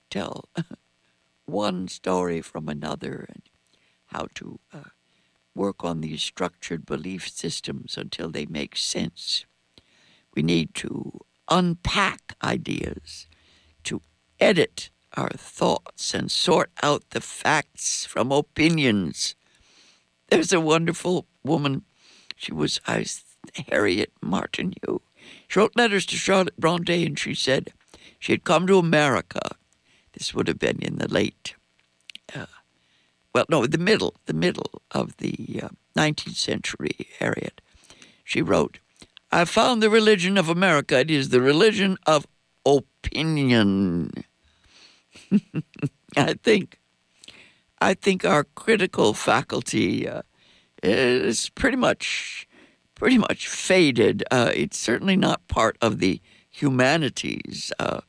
tell 0.10 0.50
one 1.46 1.88
story 1.88 2.42
from 2.42 2.70
another, 2.70 3.26
and 3.30 3.44
how 4.08 4.28
to." 4.36 4.60
Uh, 4.74 4.90
work 5.56 5.84
on 5.84 6.02
these 6.02 6.22
structured 6.22 6.86
belief 6.86 7.30
systems 7.30 7.98
until 7.98 8.30
they 8.30 8.46
make 8.46 8.76
sense. 8.76 9.46
We 10.36 10.44
need 10.44 10.76
to 10.76 11.22
unpack 11.50 12.36
ideas, 12.44 13.28
to 13.86 14.02
edit 14.40 14.90
our 15.16 15.30
thoughts 15.30 16.14
and 16.14 16.30
sort 16.30 16.72
out 16.84 17.10
the 17.12 17.22
facts 17.22 18.06
from 18.06 18.32
opinions. 18.32 19.36
There's 20.30 20.54
a 20.54 20.60
wonderful 20.60 21.28
woman. 21.44 21.84
She 22.36 22.54
was, 22.54 22.80
I 22.88 23.06
Harriet 23.70 24.12
Martineau. 24.22 25.02
She 25.48 25.60
wrote 25.60 25.76
letters 25.76 26.06
to 26.08 26.16
Charlotte 26.16 26.60
Bronte 26.60 27.06
and 27.06 27.18
she 27.18 27.34
said 27.34 27.74
she 28.20 28.32
had 28.34 28.44
come 28.44 28.68
to 28.68 28.78
America. 28.78 29.56
This 30.14 30.34
would 30.34 30.48
have 30.48 30.60
been 30.60 30.80
in 30.82 30.98
the 30.98 31.08
late 31.08 31.56
uh, 32.34 32.46
well, 33.36 33.46
no, 33.50 33.68
the 33.68 33.78
middle, 33.78 34.16
the 34.28 34.34
middle 34.34 34.82
of 34.92 35.18
the 35.18 35.60
uh, 35.62 35.68
19th 35.98 36.38
century, 36.38 36.96
Harriet. 37.20 37.60
She 38.24 38.42
wrote, 38.42 38.80
I 39.30 39.44
found 39.44 39.84
the 39.84 39.90
religion 39.90 40.38
of 40.38 40.48
America. 40.48 41.00
It 41.00 41.12
is 41.12 41.28
the 41.30 41.42
religion 41.42 41.98
of 42.08 42.26
opinion. 42.66 44.24
I 46.18 46.34
think, 46.34 46.80
I 47.82 47.94
think 47.94 48.26
our 48.26 48.44
critical 48.56 49.14
faculty 49.14 50.08
uh, 50.08 50.22
is 50.84 51.50
pretty 51.50 51.78
much, 51.78 52.48
pretty 52.96 53.18
much 53.18 53.48
faded. 53.48 54.24
Uh, 54.32 54.52
it's 54.54 54.78
certainly 54.78 55.16
not 55.16 55.48
part 55.48 55.78
of 55.82 56.00
the 56.00 56.22
humanities. 56.50 57.72
Uh, 57.80 58.02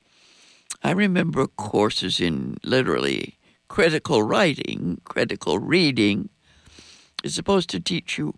I 0.83 0.93
remember 0.93 1.47
courses 1.47 2.21
in 2.21 2.59
literally 2.63 3.39
critical 3.69 4.23
writing, 4.23 5.01
critical 5.05 5.59
reading, 5.59 6.29
is 7.25 7.35
supposed 7.35 7.69
to 7.71 7.81
teach 7.81 8.19
you 8.19 8.35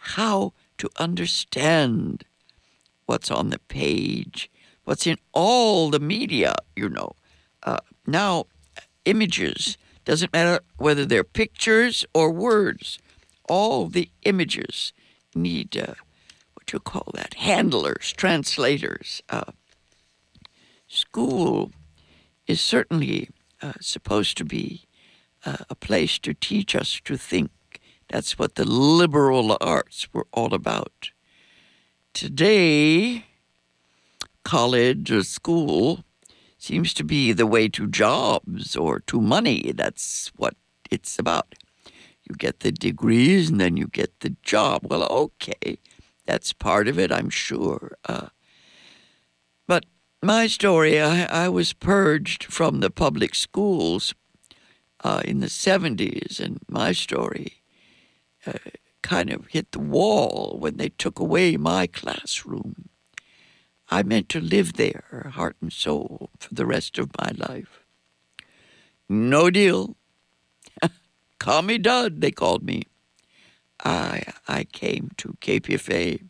how 0.00 0.52
to 0.78 0.90
understand 0.98 2.24
what's 3.06 3.30
on 3.30 3.50
the 3.50 3.58
page, 3.58 4.50
what's 4.84 5.06
in 5.06 5.18
all 5.32 5.90
the 5.90 6.00
media, 6.00 6.54
you 6.74 6.88
know. 6.88 7.12
Now, 8.06 8.46
images, 9.04 9.76
doesn't 10.04 10.32
matter 10.32 10.60
whether 10.76 11.04
they're 11.04 11.24
pictures 11.24 12.04
or 12.12 12.30
words, 12.30 12.98
all 13.48 13.86
the 13.88 14.10
images 14.24 14.92
need, 15.34 15.76
uh, 15.76 15.94
what 16.54 16.72
you 16.72 16.80
call 16.80 17.10
that, 17.14 17.34
handlers, 17.34 18.12
translators. 18.12 19.22
Uh, 19.28 19.52
school 20.86 21.72
is 22.46 22.60
certainly 22.60 23.30
uh, 23.62 23.72
supposed 23.80 24.36
to 24.38 24.44
be 24.44 24.86
uh, 25.44 25.58
a 25.70 25.74
place 25.74 26.18
to 26.18 26.34
teach 26.34 26.74
us 26.74 27.00
to 27.04 27.16
think. 27.16 27.50
That's 28.08 28.38
what 28.38 28.54
the 28.54 28.64
liberal 28.64 29.56
arts 29.60 30.08
were 30.12 30.26
all 30.32 30.54
about. 30.54 31.10
Today, 32.12 33.24
college 34.44 35.10
or 35.10 35.22
school 35.22 36.04
seems 36.64 36.94
to 36.94 37.04
be 37.04 37.32
the 37.32 37.46
way 37.46 37.68
to 37.68 37.86
jobs 37.86 38.74
or 38.74 39.00
to 39.00 39.20
money. 39.20 39.72
That's 39.74 40.32
what 40.36 40.56
it's 40.90 41.18
about. 41.18 41.54
You 42.24 42.34
get 42.36 42.60
the 42.60 42.72
degrees 42.72 43.50
and 43.50 43.60
then 43.60 43.76
you 43.76 43.86
get 43.86 44.20
the 44.20 44.34
job. 44.42 44.86
Well, 44.88 45.04
okay, 45.04 45.78
that's 46.24 46.54
part 46.54 46.88
of 46.88 46.98
it, 46.98 47.12
I'm 47.12 47.28
sure. 47.28 47.98
Uh, 48.08 48.28
but 49.66 49.84
my 50.22 50.46
story, 50.46 51.00
I, 51.00 51.44
I 51.44 51.48
was 51.50 51.74
purged 51.74 52.44
from 52.44 52.80
the 52.80 52.90
public 52.90 53.34
schools 53.34 54.14
uh, 55.02 55.20
in 55.22 55.40
the 55.40 55.48
70s, 55.48 56.40
and 56.40 56.60
my 56.66 56.92
story 56.92 57.62
uh, 58.46 58.52
kind 59.02 59.28
of 59.30 59.48
hit 59.48 59.72
the 59.72 59.80
wall 59.80 60.56
when 60.58 60.78
they 60.78 60.88
took 60.88 61.18
away 61.18 61.58
my 61.58 61.86
classroom. 61.86 62.88
I 63.94 64.02
meant 64.02 64.28
to 64.30 64.40
live 64.40 64.72
there, 64.72 65.30
heart 65.34 65.54
and 65.60 65.72
soul, 65.72 66.28
for 66.40 66.52
the 66.52 66.66
rest 66.66 66.98
of 66.98 67.10
my 67.16 67.30
life. 67.36 67.84
No 69.08 69.50
deal. 69.50 69.94
Call 71.38 71.62
me 71.62 71.78
Dud, 71.78 72.20
they 72.20 72.32
called 72.32 72.64
me. 72.64 72.82
I, 73.84 74.24
I 74.48 74.64
came 74.64 75.12
to 75.18 75.36
KPFA 75.40 76.24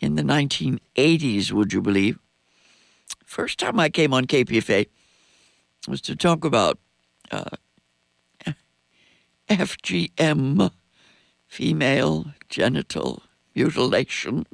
in 0.00 0.16
the 0.16 0.24
1980s, 0.24 1.52
would 1.52 1.72
you 1.72 1.80
believe? 1.80 2.18
First 3.24 3.60
time 3.60 3.78
I 3.78 3.88
came 3.88 4.12
on 4.12 4.24
KPFA 4.24 4.88
was 5.86 6.00
to 6.00 6.16
talk 6.16 6.44
about 6.44 6.80
uh, 7.30 7.56
FGM, 9.48 10.72
female 11.46 12.32
genital 12.48 13.22
mutilation. 13.54 14.46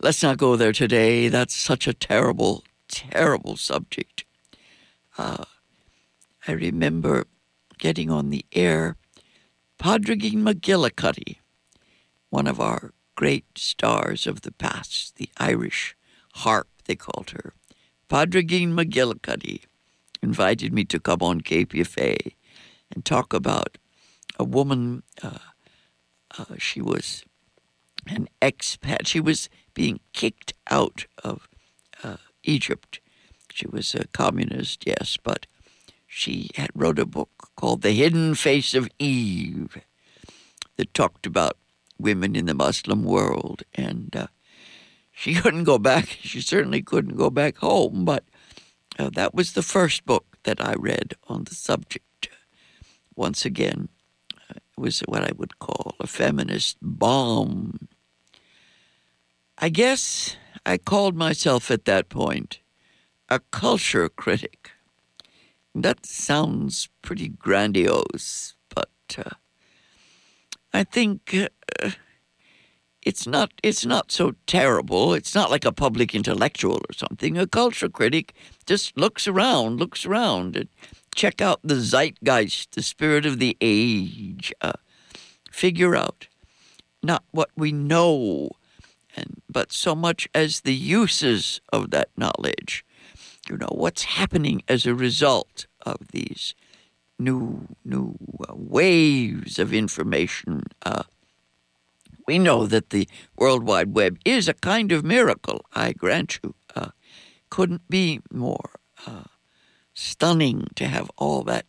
Let's 0.00 0.22
not 0.22 0.38
go 0.38 0.56
there 0.56 0.72
today. 0.72 1.28
That's 1.28 1.54
such 1.54 1.86
a 1.86 1.94
terrible, 1.94 2.64
terrible 2.88 3.56
subject. 3.56 4.24
Uh, 5.16 5.44
I 6.46 6.52
remember 6.52 7.24
getting 7.78 8.10
on 8.10 8.30
the 8.30 8.44
air 8.52 8.96
Padraig 9.78 10.22
McGillicuddy, 10.22 11.38
one 12.30 12.46
of 12.46 12.60
our 12.60 12.92
great 13.16 13.44
stars 13.56 14.26
of 14.26 14.42
the 14.42 14.52
past, 14.52 15.16
the 15.16 15.28
Irish 15.36 15.96
harp, 16.36 16.68
they 16.86 16.96
called 16.96 17.30
her. 17.30 17.54
Padraig 18.08 18.48
McGillicuddy 18.48 19.62
invited 20.22 20.72
me 20.72 20.84
to 20.84 20.98
come 20.98 21.18
on 21.20 21.40
KPFA 21.40 22.34
and 22.90 23.04
talk 23.04 23.32
about 23.32 23.78
a 24.38 24.44
woman. 24.44 25.02
Uh, 25.22 25.38
uh, 26.38 26.56
she 26.58 26.80
was 26.80 27.24
an 28.06 28.28
expat. 28.40 29.06
She 29.06 29.20
was 29.20 29.48
being 29.74 30.00
kicked 30.12 30.54
out 30.70 31.06
of 31.22 31.48
uh, 32.02 32.16
Egypt. 32.42 33.00
She 33.52 33.66
was 33.66 33.94
a 33.94 34.06
communist, 34.08 34.84
yes, 34.86 35.18
but 35.22 35.46
she 36.06 36.50
had 36.54 36.70
wrote 36.74 36.98
a 36.98 37.06
book 37.06 37.50
called 37.56 37.82
The 37.82 37.92
Hidden 37.92 38.36
Face 38.36 38.74
of 38.74 38.88
Eve 38.98 39.78
that 40.76 40.94
talked 40.94 41.26
about 41.26 41.58
women 41.98 42.34
in 42.36 42.46
the 42.46 42.54
Muslim 42.54 43.04
world 43.04 43.62
and 43.74 44.14
uh, 44.14 44.26
she 45.12 45.34
couldn't 45.40 45.64
go 45.64 45.78
back. 45.78 46.08
She 46.20 46.40
certainly 46.40 46.82
couldn't 46.82 47.16
go 47.16 47.30
back 47.30 47.58
home, 47.58 48.04
but 48.04 48.24
uh, 48.98 49.10
that 49.14 49.34
was 49.34 49.52
the 49.52 49.62
first 49.62 50.04
book 50.04 50.38
that 50.44 50.64
I 50.64 50.74
read 50.74 51.14
on 51.28 51.44
the 51.44 51.54
subject. 51.54 52.28
Once 53.16 53.44
again, 53.44 53.88
uh, 54.34 54.54
it 54.56 54.80
was 54.80 55.00
what 55.00 55.22
I 55.22 55.32
would 55.36 55.58
call 55.58 55.94
a 56.00 56.06
feminist 56.06 56.76
bomb. 56.82 57.88
I 59.58 59.68
guess 59.68 60.36
I 60.66 60.78
called 60.78 61.16
myself 61.16 61.70
at 61.70 61.84
that 61.84 62.08
point 62.08 62.58
a 63.28 63.40
culture 63.50 64.08
critic. 64.08 64.70
That 65.74 66.06
sounds 66.06 66.88
pretty 67.02 67.28
grandiose, 67.28 68.54
but 68.68 68.90
uh, 69.18 69.30
I 70.72 70.84
think 70.84 71.34
uh, 71.82 71.90
it's 73.02 73.26
not 73.26 73.52
it's 73.62 73.86
not 73.86 74.10
so 74.10 74.34
terrible. 74.46 75.14
It's 75.14 75.34
not 75.34 75.50
like 75.50 75.64
a 75.64 75.72
public 75.72 76.14
intellectual 76.14 76.76
or 76.76 76.94
something. 76.94 77.38
A 77.38 77.46
culture 77.46 77.88
critic 77.88 78.34
just 78.66 78.96
looks 78.96 79.28
around, 79.28 79.78
looks 79.78 80.06
around, 80.06 80.56
and 80.56 80.68
check 81.14 81.40
out 81.40 81.60
the 81.62 81.80
zeitgeist, 81.80 82.72
the 82.72 82.82
spirit 82.82 83.26
of 83.26 83.38
the 83.38 83.56
age. 83.60 84.52
Uh, 84.60 84.72
figure 85.50 85.94
out 85.94 86.28
not 87.02 87.24
what 87.30 87.50
we 87.56 87.70
know, 87.72 88.50
and 89.16 89.42
but 89.48 89.72
so 89.72 89.94
much 89.94 90.28
as 90.34 90.60
the 90.60 90.74
uses 90.74 91.60
of 91.72 91.90
that 91.90 92.08
knowledge. 92.16 92.84
You 93.48 93.56
know 93.56 93.72
what's 93.72 94.04
happening 94.04 94.62
as 94.68 94.86
a 94.86 94.94
result 94.94 95.66
of 95.82 95.98
these 96.12 96.54
new 97.18 97.68
new 97.84 98.16
uh, 98.48 98.54
waves 98.54 99.58
of 99.58 99.72
information. 99.72 100.64
Uh, 100.82 101.04
we 102.26 102.38
know 102.38 102.66
that 102.66 102.90
the 102.90 103.08
World 103.36 103.64
Wide 103.64 103.94
Web 103.94 104.18
is 104.24 104.48
a 104.48 104.54
kind 104.54 104.92
of 104.92 105.04
miracle, 105.04 105.64
I 105.74 105.92
grant 105.92 106.40
you. 106.42 106.54
Uh, 106.74 106.88
couldn't 107.50 107.88
be 107.88 108.20
more 108.32 108.70
uh, 109.06 109.24
stunning 109.92 110.66
to 110.74 110.86
have 110.86 111.10
all 111.18 111.42
that 111.42 111.66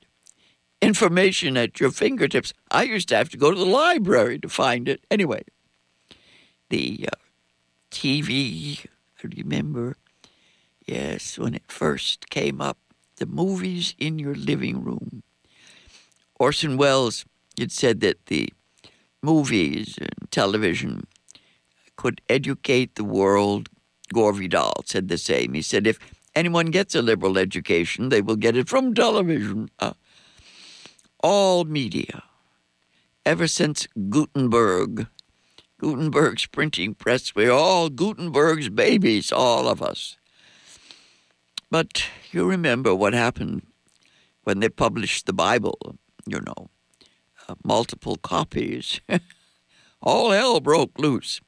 information 0.81 1.57
at 1.57 1.79
your 1.79 1.91
fingertips. 1.91 2.53
I 2.71 2.83
used 2.83 3.09
to 3.09 3.15
have 3.15 3.29
to 3.29 3.37
go 3.37 3.51
to 3.51 3.57
the 3.57 3.65
library 3.65 4.39
to 4.39 4.49
find 4.49 4.87
it. 4.87 5.03
Anyway, 5.11 5.43
the 6.69 7.09
uh, 7.11 7.17
TV. 7.95 8.85
I 9.23 9.29
remember, 9.37 9.95
yes, 10.85 11.39
when 11.39 11.55
it 11.55 11.71
first 11.71 12.29
came 12.29 12.59
up, 12.59 12.77
the 13.15 13.25
movies 13.25 13.95
in 13.97 14.19
your 14.19 14.35
living 14.35 14.83
room. 14.83 15.23
Orson 16.37 16.75
Welles 16.75 17.23
had 17.57 17.71
said 17.71 18.01
that 18.01 18.25
the 18.25 18.53
movies 19.23 19.97
and 19.97 20.29
television 20.29 21.07
could 21.95 22.19
educate 22.27 22.95
the 22.95 23.05
world. 23.05 23.69
Gore 24.13 24.33
Vidal 24.33 24.83
said 24.85 25.07
the 25.07 25.17
same. 25.17 25.53
He 25.53 25.61
said, 25.61 25.87
if 25.87 25.97
anyone 26.35 26.67
gets 26.67 26.93
a 26.95 27.01
liberal 27.01 27.37
education, 27.37 28.09
they 28.09 28.21
will 28.21 28.35
get 28.35 28.57
it 28.57 28.67
from 28.67 28.93
television. 28.93 29.69
Uh, 29.79 29.93
all 31.23 31.63
media, 31.63 32.23
ever 33.25 33.47
since 33.47 33.87
Gutenberg, 34.09 35.07
Gutenberg's 35.79 36.45
printing 36.45 36.93
press, 36.93 37.35
we're 37.35 37.51
all 37.51 37.89
Gutenberg's 37.89 38.69
babies, 38.69 39.31
all 39.31 39.67
of 39.67 39.81
us. 39.81 40.17
But 41.69 42.05
you 42.31 42.45
remember 42.45 42.95
what 42.95 43.13
happened 43.13 43.63
when 44.43 44.59
they 44.59 44.69
published 44.69 45.25
the 45.25 45.33
Bible, 45.33 45.97
you 46.25 46.39
know, 46.39 46.69
uh, 47.47 47.55
multiple 47.63 48.15
copies. 48.15 49.01
all 50.01 50.31
hell 50.31 50.59
broke 50.59 50.97
loose. 50.97 51.41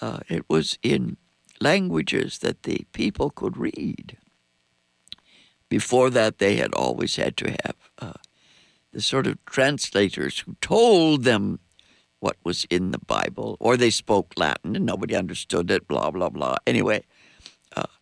Uh, 0.00 0.20
it 0.28 0.44
was 0.48 0.78
in 0.82 1.16
languages 1.60 2.38
that 2.38 2.62
the 2.62 2.86
people 2.92 3.30
could 3.30 3.56
read. 3.56 4.16
Before 5.68 6.10
that, 6.10 6.38
they 6.38 6.56
had 6.56 6.72
always 6.74 7.16
had 7.16 7.36
to 7.38 7.50
have 7.50 7.76
uh, 7.98 8.20
the 8.92 9.00
sort 9.00 9.26
of 9.26 9.44
translators 9.44 10.40
who 10.40 10.56
told 10.60 11.24
them 11.24 11.58
what 12.24 12.38
was 12.42 12.64
in 12.70 12.90
the 12.90 12.98
Bible, 12.98 13.58
or 13.60 13.76
they 13.76 13.90
spoke 13.90 14.32
Latin 14.38 14.74
and 14.74 14.86
nobody 14.86 15.14
understood 15.14 15.70
it, 15.70 15.86
blah, 15.86 16.10
blah, 16.10 16.30
blah. 16.30 16.56
Anyway, 16.66 17.04
uh, 17.76 17.92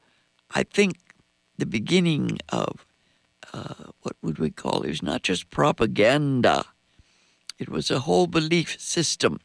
I 0.54 0.62
think 0.62 0.94
the 1.58 1.66
beginning 1.66 2.38
of 2.50 2.86
uh, 3.52 3.90
what 4.02 4.14
would 4.22 4.38
we 4.38 4.50
call 4.50 4.82
it? 4.82 4.86
It 4.86 4.90
was 4.90 5.02
not 5.02 5.24
just 5.24 5.50
propaganda, 5.50 6.66
it 7.58 7.68
was 7.68 7.90
a 7.90 7.98
whole 8.06 8.28
belief 8.28 8.80
system. 8.80 9.40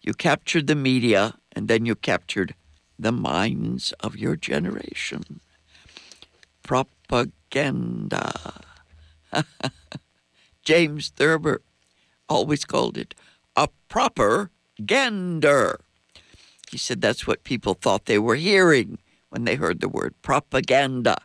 You 0.00 0.14
captured 0.14 0.68
the 0.68 0.74
media 0.74 1.34
and 1.52 1.68
then 1.68 1.84
you 1.84 1.94
captured 1.94 2.54
the 2.98 3.12
minds 3.12 3.92
of 4.00 4.16
your 4.16 4.36
generation. 4.36 5.40
Propaganda. 6.62 8.32
James 10.62 11.10
Thurber 11.10 11.60
always 12.26 12.64
called 12.64 12.96
it 12.96 13.14
a 13.56 13.68
proper 13.88 14.50
gander. 14.84 15.80
He 16.70 16.78
said 16.78 17.00
that's 17.00 17.26
what 17.26 17.44
people 17.44 17.74
thought 17.74 18.06
they 18.06 18.18
were 18.18 18.34
hearing 18.34 18.98
when 19.30 19.44
they 19.44 19.54
heard 19.54 19.80
the 19.80 19.88
word 19.88 20.14
propaganda. 20.22 21.18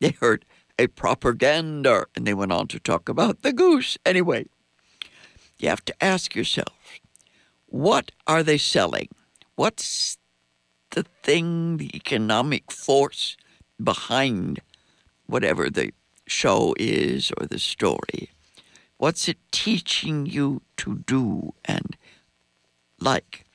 They 0.00 0.10
heard 0.10 0.46
a 0.78 0.86
propaganda, 0.86 2.06
and 2.16 2.26
they 2.26 2.32
went 2.32 2.52
on 2.52 2.66
to 2.68 2.80
talk 2.80 3.10
about 3.10 3.42
the 3.42 3.52
goose. 3.52 3.98
Anyway, 4.06 4.46
you 5.58 5.68
have 5.68 5.84
to 5.84 6.02
ask 6.02 6.34
yourself 6.34 6.72
what 7.66 8.10
are 8.26 8.42
they 8.42 8.58
selling? 8.58 9.08
What's 9.54 10.18
the 10.90 11.04
thing, 11.22 11.76
the 11.76 11.94
economic 11.94 12.72
force 12.72 13.36
behind 13.82 14.60
whatever 15.26 15.70
the 15.70 15.92
show 16.26 16.74
is 16.78 17.30
or 17.38 17.46
the 17.46 17.58
story? 17.58 18.30
What's 19.00 19.30
it 19.30 19.38
teaching 19.50 20.26
you 20.26 20.60
to 20.76 20.98
do 21.06 21.54
and 21.64 21.96
like? 23.00 23.46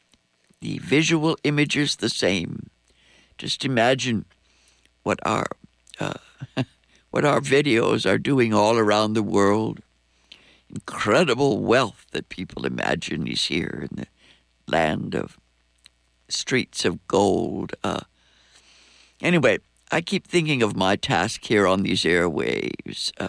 The 0.60 0.80
visual 0.80 1.38
image 1.44 1.78
is 1.78 1.98
the 1.98 2.10
same. 2.10 2.72
Just 3.38 3.64
imagine 3.64 4.26
what 5.04 5.20
our 5.24 5.46
uh, 6.00 6.16
what 7.12 7.26
our 7.26 7.42
videos 7.42 8.10
are 8.10 8.18
doing 8.18 8.56
all 8.56 8.80
around 8.80 9.14
the 9.14 9.22
world. 9.22 9.82
Incredible 10.68 11.60
wealth 11.60 12.08
that 12.12 12.30
people 12.30 12.66
imagine 12.66 13.28
is 13.28 13.46
here 13.46 13.88
in 13.88 13.98
the 13.98 14.08
land 14.68 15.14
of 15.14 15.38
streets 16.28 16.86
of 16.86 17.08
gold. 17.08 17.76
Uh, 17.84 18.02
anyway, 19.22 19.60
I 19.92 20.02
keep 20.02 20.26
thinking 20.26 20.64
of 20.64 20.76
my 20.76 20.96
task 20.96 21.46
here 21.46 21.68
on 21.68 21.84
these 21.84 22.02
airwaves 22.02 23.12
uh, 23.20 23.28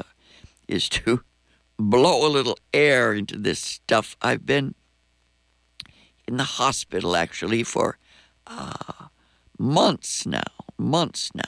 is 0.67 0.89
to 0.89 1.21
blow 1.79 2.27
a 2.27 2.31
little 2.31 2.59
air 2.73 3.13
into 3.13 3.37
this 3.39 3.61
stuff. 3.61 4.17
I've 4.23 4.47
been 4.47 4.75
in 6.27 6.37
the 6.37 6.45
hospital 6.45 7.17
actually 7.17 7.63
for 7.63 7.99
uh, 8.47 9.07
months 9.59 10.27
now, 10.27 10.43
months 10.79 11.31
now. 11.35 11.43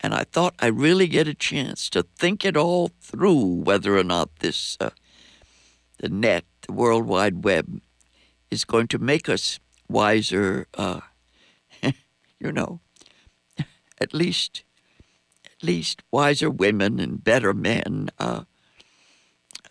And 0.00 0.14
I 0.14 0.24
thought 0.24 0.54
I'd 0.58 0.78
really 0.78 1.06
get 1.06 1.26
a 1.26 1.34
chance 1.34 1.88
to 1.90 2.02
think 2.02 2.44
it 2.44 2.56
all 2.56 2.90
through 3.00 3.62
whether 3.62 3.96
or 3.96 4.04
not 4.04 4.36
this, 4.40 4.76
uh, 4.78 4.90
the 5.98 6.08
net, 6.08 6.44
the 6.66 6.72
World 6.72 7.06
Wide 7.06 7.44
Web, 7.44 7.80
is 8.50 8.64
going 8.64 8.88
to 8.88 8.98
make 8.98 9.28
us 9.28 9.58
wiser, 9.88 10.66
uh, 10.74 11.00
you 12.38 12.52
know, 12.52 12.80
at 14.00 14.12
least, 14.12 14.64
at 15.44 15.64
least 15.64 16.02
wiser 16.12 16.50
women 16.50 17.00
and 17.00 17.24
better 17.24 17.54
men. 17.54 18.10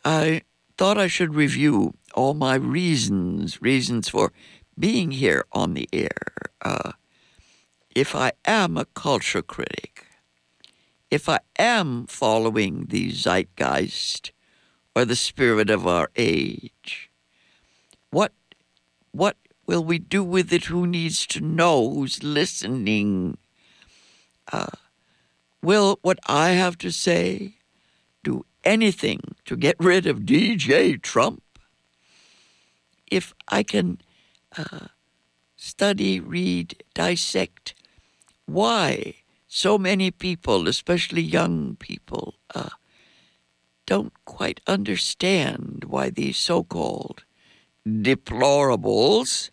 I 0.06 0.44
thought 0.78 1.00
I 1.00 1.08
should 1.08 1.34
review 1.34 1.96
all 2.14 2.36
my 2.36 2.54
reasons, 2.54 3.60
reasons 3.60 4.08
for 4.08 4.32
being 4.78 5.10
here 5.10 5.46
on 5.52 5.74
the 5.74 5.90
air. 5.92 6.22
Uh, 6.62 6.92
if 7.96 8.16
I 8.16 8.34
am 8.46 8.78
a 8.78 8.86
culture 8.86 9.42
critic, 9.42 10.06
if 11.10 11.28
I 11.28 11.40
am 11.58 12.06
following 12.06 12.86
the 12.90 13.10
zeitgeist 13.10 14.32
or 14.96 15.06
the 15.06 15.16
spirit 15.16 15.72
of 15.72 15.88
our 15.88 16.12
age, 16.16 17.10
what 18.12 18.32
what 19.12 19.38
will 19.66 19.84
we 19.84 19.98
do 19.98 20.24
with 20.24 20.54
it? 20.54 20.66
Who 20.66 20.86
needs 20.86 21.26
to 21.28 21.42
know? 21.42 21.90
Who's 21.90 22.22
listening? 22.22 23.38
Uh, 24.52 24.68
will 25.64 25.98
what 26.04 26.20
I 26.28 26.50
have 26.50 26.78
to 26.80 26.92
say 26.92 27.56
anything 28.66 29.36
to 29.46 29.56
get 29.56 29.76
rid 29.80 30.08
of 30.08 30.22
DJ 30.22 31.02
Trump, 31.02 31.44
if 33.10 33.34
I 33.48 33.64
can 33.64 34.00
uh, 34.58 34.88
study, 35.56 36.20
read, 36.20 36.84
dissect 36.94 37.76
why 38.46 39.16
so 39.48 39.78
many 39.78 40.12
people, 40.12 40.68
especially 40.68 41.22
young 41.22 41.76
people, 41.78 42.36
uh, 42.54 42.70
don't 43.86 44.14
quite 44.26 44.62
understand 44.68 45.86
why 45.88 46.10
these 46.10 46.38
so 46.38 46.64
called 46.64 47.24
deplorables 47.88 49.50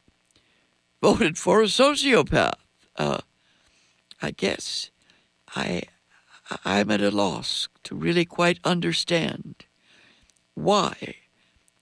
voted 1.02 1.36
for 1.36 1.62
a 1.62 1.66
sociopath. 1.66 2.54
Uh, 2.96 3.18
I 4.20 4.30
guess 4.30 4.90
I 5.54 5.82
I'm 6.64 6.90
at 6.90 7.00
a 7.00 7.10
loss 7.10 7.68
to 7.84 7.94
really 7.94 8.24
quite 8.24 8.58
understand 8.64 9.64
why 10.54 11.16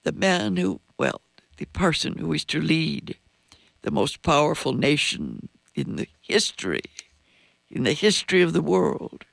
the 0.03 0.11
man 0.11 0.57
who, 0.57 0.81
well, 0.97 1.21
the 1.57 1.65
person 1.65 2.17
who 2.17 2.33
is 2.33 2.45
to 2.45 2.61
lead 2.61 3.17
the 3.81 3.91
most 3.91 4.21
powerful 4.21 4.73
nation 4.73 5.49
in 5.75 5.95
the 5.95 6.07
history, 6.21 6.83
in 7.69 7.83
the 7.83 7.93
history 7.93 8.41
of 8.41 8.53
the 8.53 8.61
world, 8.61 9.25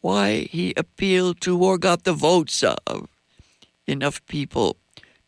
why 0.00 0.48
he 0.50 0.72
appealed 0.76 1.40
to 1.40 1.62
or 1.62 1.78
got 1.78 2.04
the 2.04 2.12
votes 2.12 2.62
of 2.62 3.08
enough 3.86 4.24
people 4.26 4.76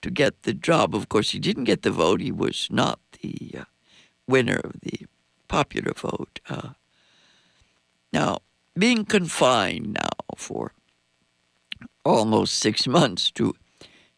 to 0.03 0.11
get 0.11 0.43
the 0.43 0.55
job. 0.55 0.95
Of 0.95 1.09
course, 1.09 1.31
he 1.31 1.39
didn't 1.39 1.65
get 1.65 1.83
the 1.83 1.91
vote. 1.91 2.21
He 2.21 2.33
was 2.33 2.69
not 2.71 3.01
the 3.23 3.53
uh, 3.61 3.65
winner 4.27 4.61
of 4.63 4.81
the 4.81 5.07
popular 5.49 5.93
vote. 5.93 6.41
Uh, 6.49 6.71
now, 8.13 8.39
being 8.79 9.05
confined 9.05 9.95
now 9.95 10.37
for 10.37 10.73
almost 12.05 12.55
six 12.55 12.87
months 12.87 13.31
to 13.33 13.55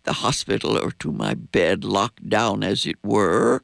the 0.05 0.15
hospital 0.15 0.77
or 0.79 0.91
to 0.91 1.13
my 1.13 1.35
bed, 1.35 1.85
locked 1.85 2.29
down 2.29 2.63
as 2.63 2.87
it 2.87 2.97
were. 3.03 3.63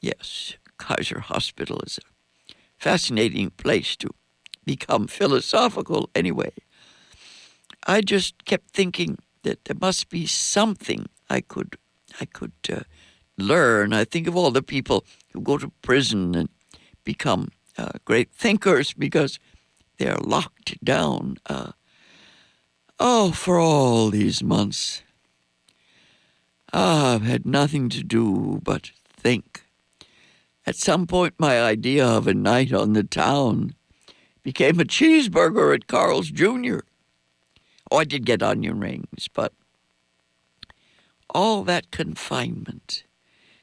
Yes, 0.00 0.54
Kaiser 0.78 1.20
Hospital 1.20 1.80
is 1.86 1.98
a 1.98 2.54
fascinating 2.78 3.50
place 3.50 3.96
to 3.96 4.08
become 4.64 5.06
philosophical 5.06 6.10
anyway. 6.14 6.52
I 7.86 8.00
just 8.00 8.44
kept 8.44 8.70
thinking 8.70 9.18
that 9.42 9.64
there 9.64 9.76
must 9.80 10.08
be 10.08 10.26
something 10.26 11.06
I 11.28 11.40
could 11.40 11.76
I 12.20 12.24
could 12.24 12.52
uh, 12.68 12.80
learn. 13.38 13.92
I 13.92 14.04
think 14.04 14.26
of 14.26 14.36
all 14.36 14.50
the 14.50 14.62
people 14.62 15.04
who 15.32 15.40
go 15.40 15.56
to 15.58 15.72
prison 15.82 16.34
and 16.34 16.48
become 17.04 17.48
uh, 17.78 17.92
great 18.04 18.32
thinkers 18.32 18.92
because 18.92 19.38
they're 20.00 20.16
locked 20.16 20.82
down. 20.82 21.36
Uh, 21.44 21.72
oh, 22.98 23.32
for 23.32 23.58
all 23.58 24.08
these 24.08 24.42
months, 24.42 25.02
I've 26.72 27.22
had 27.22 27.44
nothing 27.44 27.90
to 27.90 28.02
do 28.02 28.60
but 28.64 28.92
think. 29.06 29.62
At 30.66 30.76
some 30.76 31.06
point, 31.06 31.34
my 31.38 31.60
idea 31.60 32.06
of 32.06 32.26
a 32.26 32.32
night 32.32 32.72
on 32.72 32.94
the 32.94 33.04
town 33.04 33.74
became 34.42 34.80
a 34.80 34.84
cheeseburger 34.84 35.74
at 35.74 35.86
Carl's 35.86 36.30
Jr. 36.30 36.78
Oh, 37.90 37.98
I 37.98 38.04
did 38.04 38.24
get 38.24 38.42
onion 38.42 38.80
rings, 38.80 39.28
but 39.30 39.52
all 41.28 41.62
that 41.64 41.90
confinement 41.90 43.04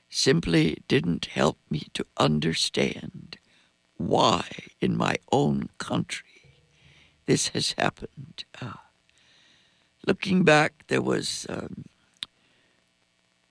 simply 0.07 0.83
didn't 0.87 1.25
help 1.25 1.57
me 1.71 1.87
to 1.95 2.05
understand 2.19 3.39
why 3.97 4.43
in 4.81 4.95
my 4.95 5.17
own 5.31 5.69
country 5.77 6.27
this 7.27 7.49
has 7.49 7.75
happened. 7.77 8.45
Uh, 8.59 8.81
looking 10.07 10.43
back, 10.43 10.85
there 10.87 11.01
was 11.01 11.45
um, 11.49 11.83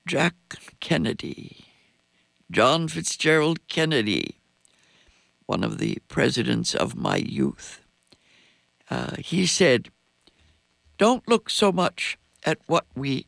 Jack 0.07 0.35
Kennedy, 0.81 1.67
John 2.51 2.89
Fitzgerald 2.89 3.69
Kennedy, 3.69 4.41
one 5.45 5.63
of 5.63 5.79
the 5.79 5.99
presidents 6.09 6.75
of 6.75 6.97
my 6.97 7.17
youth. 7.17 7.81
Uh, 8.91 9.17
he 9.19 9.47
said, 9.47 9.91
Don't 10.99 11.29
look 11.29 11.51
so 11.51 11.71
much 11.71 12.19
at 12.45 12.59
what 12.67 12.87
we 12.95 13.27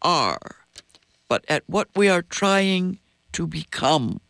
are, 0.00 0.56
but 1.28 1.44
at 1.48 1.64
what 1.66 1.88
we 1.96 2.08
are 2.08 2.22
trying 2.22 2.98
to 3.32 3.46
become. 3.46 4.20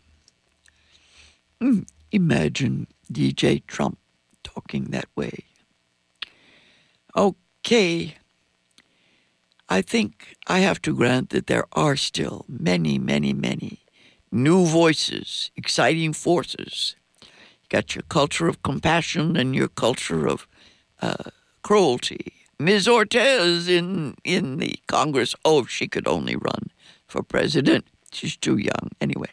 Mm, 1.60 1.86
imagine 2.10 2.86
DJ 3.12 3.64
Trump 3.66 3.98
talking 4.42 4.84
that 4.86 5.08
way. 5.16 5.44
Okay. 7.16 8.14
I 9.68 9.82
think 9.82 10.36
I 10.48 10.60
have 10.60 10.82
to 10.82 10.94
grant 10.94 11.30
that 11.30 11.46
there 11.46 11.66
are 11.72 11.96
still 11.96 12.44
many, 12.48 12.98
many, 12.98 13.32
many 13.32 13.84
new 14.32 14.66
voices, 14.66 15.50
exciting 15.56 16.12
forces. 16.12 16.96
You 17.22 17.68
got 17.68 17.94
your 17.94 18.02
culture 18.08 18.48
of 18.48 18.62
compassion 18.62 19.36
and 19.36 19.54
your 19.54 19.68
culture 19.68 20.26
of 20.26 20.48
uh, 21.00 21.30
cruelty. 21.62 22.32
Ms. 22.58 22.88
Ortez 22.88 23.68
in 23.68 24.16
in 24.22 24.58
the 24.58 24.78
Congress. 24.86 25.34
Oh, 25.44 25.64
she 25.64 25.88
could 25.88 26.06
only 26.06 26.36
run 26.36 26.70
for 27.06 27.22
president. 27.22 27.86
She's 28.12 28.36
too 28.36 28.56
young. 28.56 28.90
Anyway, 29.00 29.30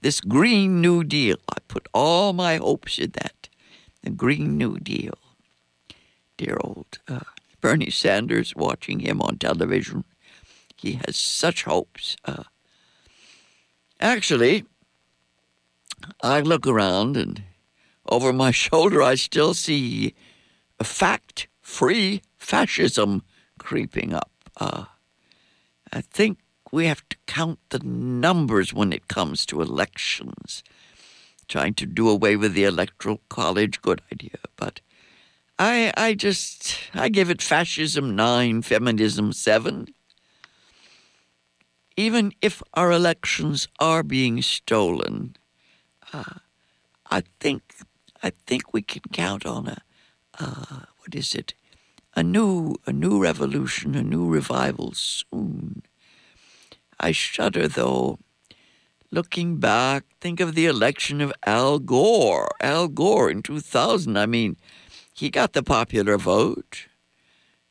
this 0.00 0.20
Green 0.20 0.80
New 0.80 1.04
Deal, 1.04 1.36
I 1.48 1.56
put 1.68 1.86
all 1.92 2.32
my 2.32 2.56
hopes 2.56 2.98
in 2.98 3.10
that. 3.12 3.48
The 4.02 4.10
Green 4.10 4.56
New 4.56 4.78
Deal. 4.78 5.18
Dear 6.36 6.56
old 6.60 6.98
uh, 7.08 7.20
Bernie 7.60 7.90
Sanders, 7.90 8.54
watching 8.56 9.00
him 9.00 9.20
on 9.20 9.38
television, 9.38 10.04
he 10.76 10.98
has 11.06 11.16
such 11.16 11.64
hopes. 11.64 12.16
Uh, 12.24 12.44
actually, 14.00 14.64
I 16.22 16.40
look 16.40 16.66
around 16.66 17.16
and 17.16 17.44
over 18.08 18.32
my 18.32 18.50
shoulder 18.64 19.02
I 19.02 19.14
still 19.14 19.54
see 19.54 20.14
a 20.80 20.84
fact 20.84 21.46
free 21.60 22.22
fascism 22.36 23.22
creeping 23.58 24.12
up. 24.12 24.30
Uh, 24.56 24.86
I 25.92 26.00
think 26.00 26.38
we 26.72 26.86
have 26.86 27.06
to 27.10 27.16
count 27.26 27.58
the 27.68 27.80
numbers 27.80 28.72
when 28.72 28.92
it 28.92 29.06
comes 29.06 29.46
to 29.46 29.60
elections. 29.60 30.64
Trying 31.46 31.74
to 31.74 31.86
do 31.86 32.08
away 32.08 32.36
with 32.36 32.54
the 32.54 32.64
electoral 32.64 33.20
college, 33.28 33.82
good 33.82 34.00
idea, 34.10 34.38
but 34.56 34.80
I 35.58 35.92
I 35.96 36.14
just 36.14 36.78
I 36.94 37.08
give 37.10 37.28
it 37.30 37.42
fascism 37.42 38.16
nine, 38.16 38.62
feminism 38.62 39.32
seven. 39.32 39.88
Even 41.96 42.32
if 42.40 42.62
our 42.72 42.90
elections 42.90 43.68
are 43.78 44.02
being 44.02 44.40
stolen, 44.40 45.36
uh, 46.12 46.38
I 47.10 47.22
think 47.38 47.62
I 48.22 48.30
think 48.46 48.72
we 48.72 48.80
can 48.80 49.02
count 49.12 49.44
on 49.44 49.68
a 49.68 49.78
uh, 50.40 50.86
what 50.98 51.14
is 51.14 51.34
it? 51.34 51.54
A 52.16 52.22
new 52.22 52.76
a 52.86 52.92
new 52.92 53.22
revolution, 53.22 53.94
a 53.94 54.02
new 54.02 54.26
revival 54.26 54.92
soon. 54.94 55.61
I 57.02 57.10
shudder 57.10 57.66
though. 57.66 58.20
Looking 59.10 59.58
back, 59.58 60.04
think 60.20 60.40
of 60.40 60.54
the 60.54 60.66
election 60.66 61.20
of 61.20 61.34
Al 61.44 61.80
Gore. 61.80 62.48
Al 62.60 62.88
Gore 62.88 63.28
in 63.28 63.42
2000. 63.42 64.16
I 64.16 64.24
mean, 64.24 64.56
he 65.12 65.28
got 65.28 65.52
the 65.52 65.62
popular 65.62 66.16
vote, 66.16 66.86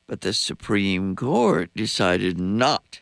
but 0.06 0.22
the 0.22 0.34
Supreme 0.34 1.16
Court 1.16 1.72
decided 1.74 2.40
not 2.40 3.02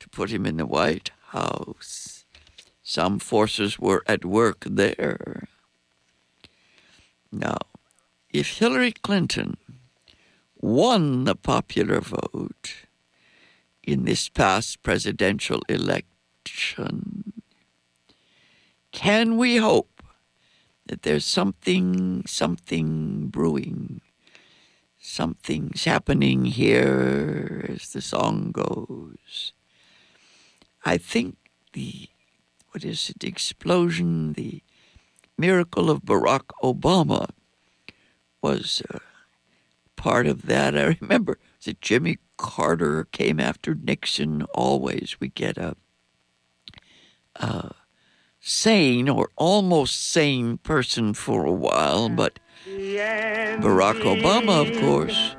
to 0.00 0.08
put 0.10 0.30
him 0.30 0.44
in 0.44 0.58
the 0.58 0.66
White 0.66 1.12
House. 1.28 2.26
Some 2.82 3.18
forces 3.18 3.78
were 3.78 4.02
at 4.06 4.24
work 4.24 4.64
there. 4.68 5.48
Now, 7.32 7.58
if 8.30 8.58
Hillary 8.58 8.92
Clinton 8.92 9.56
won 10.60 11.24
the 11.24 11.36
popular 11.36 12.00
vote 12.00 12.87
in 13.88 14.04
this 14.04 14.28
past 14.28 14.82
presidential 14.82 15.62
election, 15.66 17.32
can 18.92 19.38
we 19.38 19.56
hope 19.56 20.02
that 20.84 21.02
there's 21.02 21.24
something, 21.24 22.22
something 22.26 23.28
brewing? 23.28 24.02
Something's 25.00 25.84
happening 25.84 26.44
here 26.44 27.64
as 27.70 27.88
the 27.94 28.02
song 28.02 28.52
goes. 28.52 29.54
I 30.84 30.98
think 30.98 31.36
the, 31.72 32.10
what 32.72 32.84
is 32.84 33.08
it, 33.08 33.24
explosion, 33.24 34.34
the 34.34 34.62
miracle 35.38 35.88
of 35.88 36.02
Barack 36.02 36.50
Obama 36.62 37.30
was 38.42 38.82
uh, 38.92 38.98
part 39.98 40.26
of 40.26 40.46
that. 40.46 40.78
I 40.78 40.96
remember 41.00 41.38
that 41.64 41.82
Jimmy 41.82 42.16
Carter 42.38 43.04
came 43.12 43.38
after 43.38 43.74
Nixon. 43.74 44.44
Always 44.54 45.16
we 45.20 45.28
get 45.28 45.58
a, 45.58 45.76
a 47.36 47.44
uh, 47.44 47.68
sane 48.40 49.08
or 49.08 49.28
almost 49.36 50.00
sane 50.00 50.56
person 50.58 51.12
for 51.12 51.44
a 51.44 51.52
while, 51.52 52.08
but 52.08 52.38
Barack 52.66 54.00
Obama, 54.02 54.66
of 54.66 54.80
course, 54.80 55.36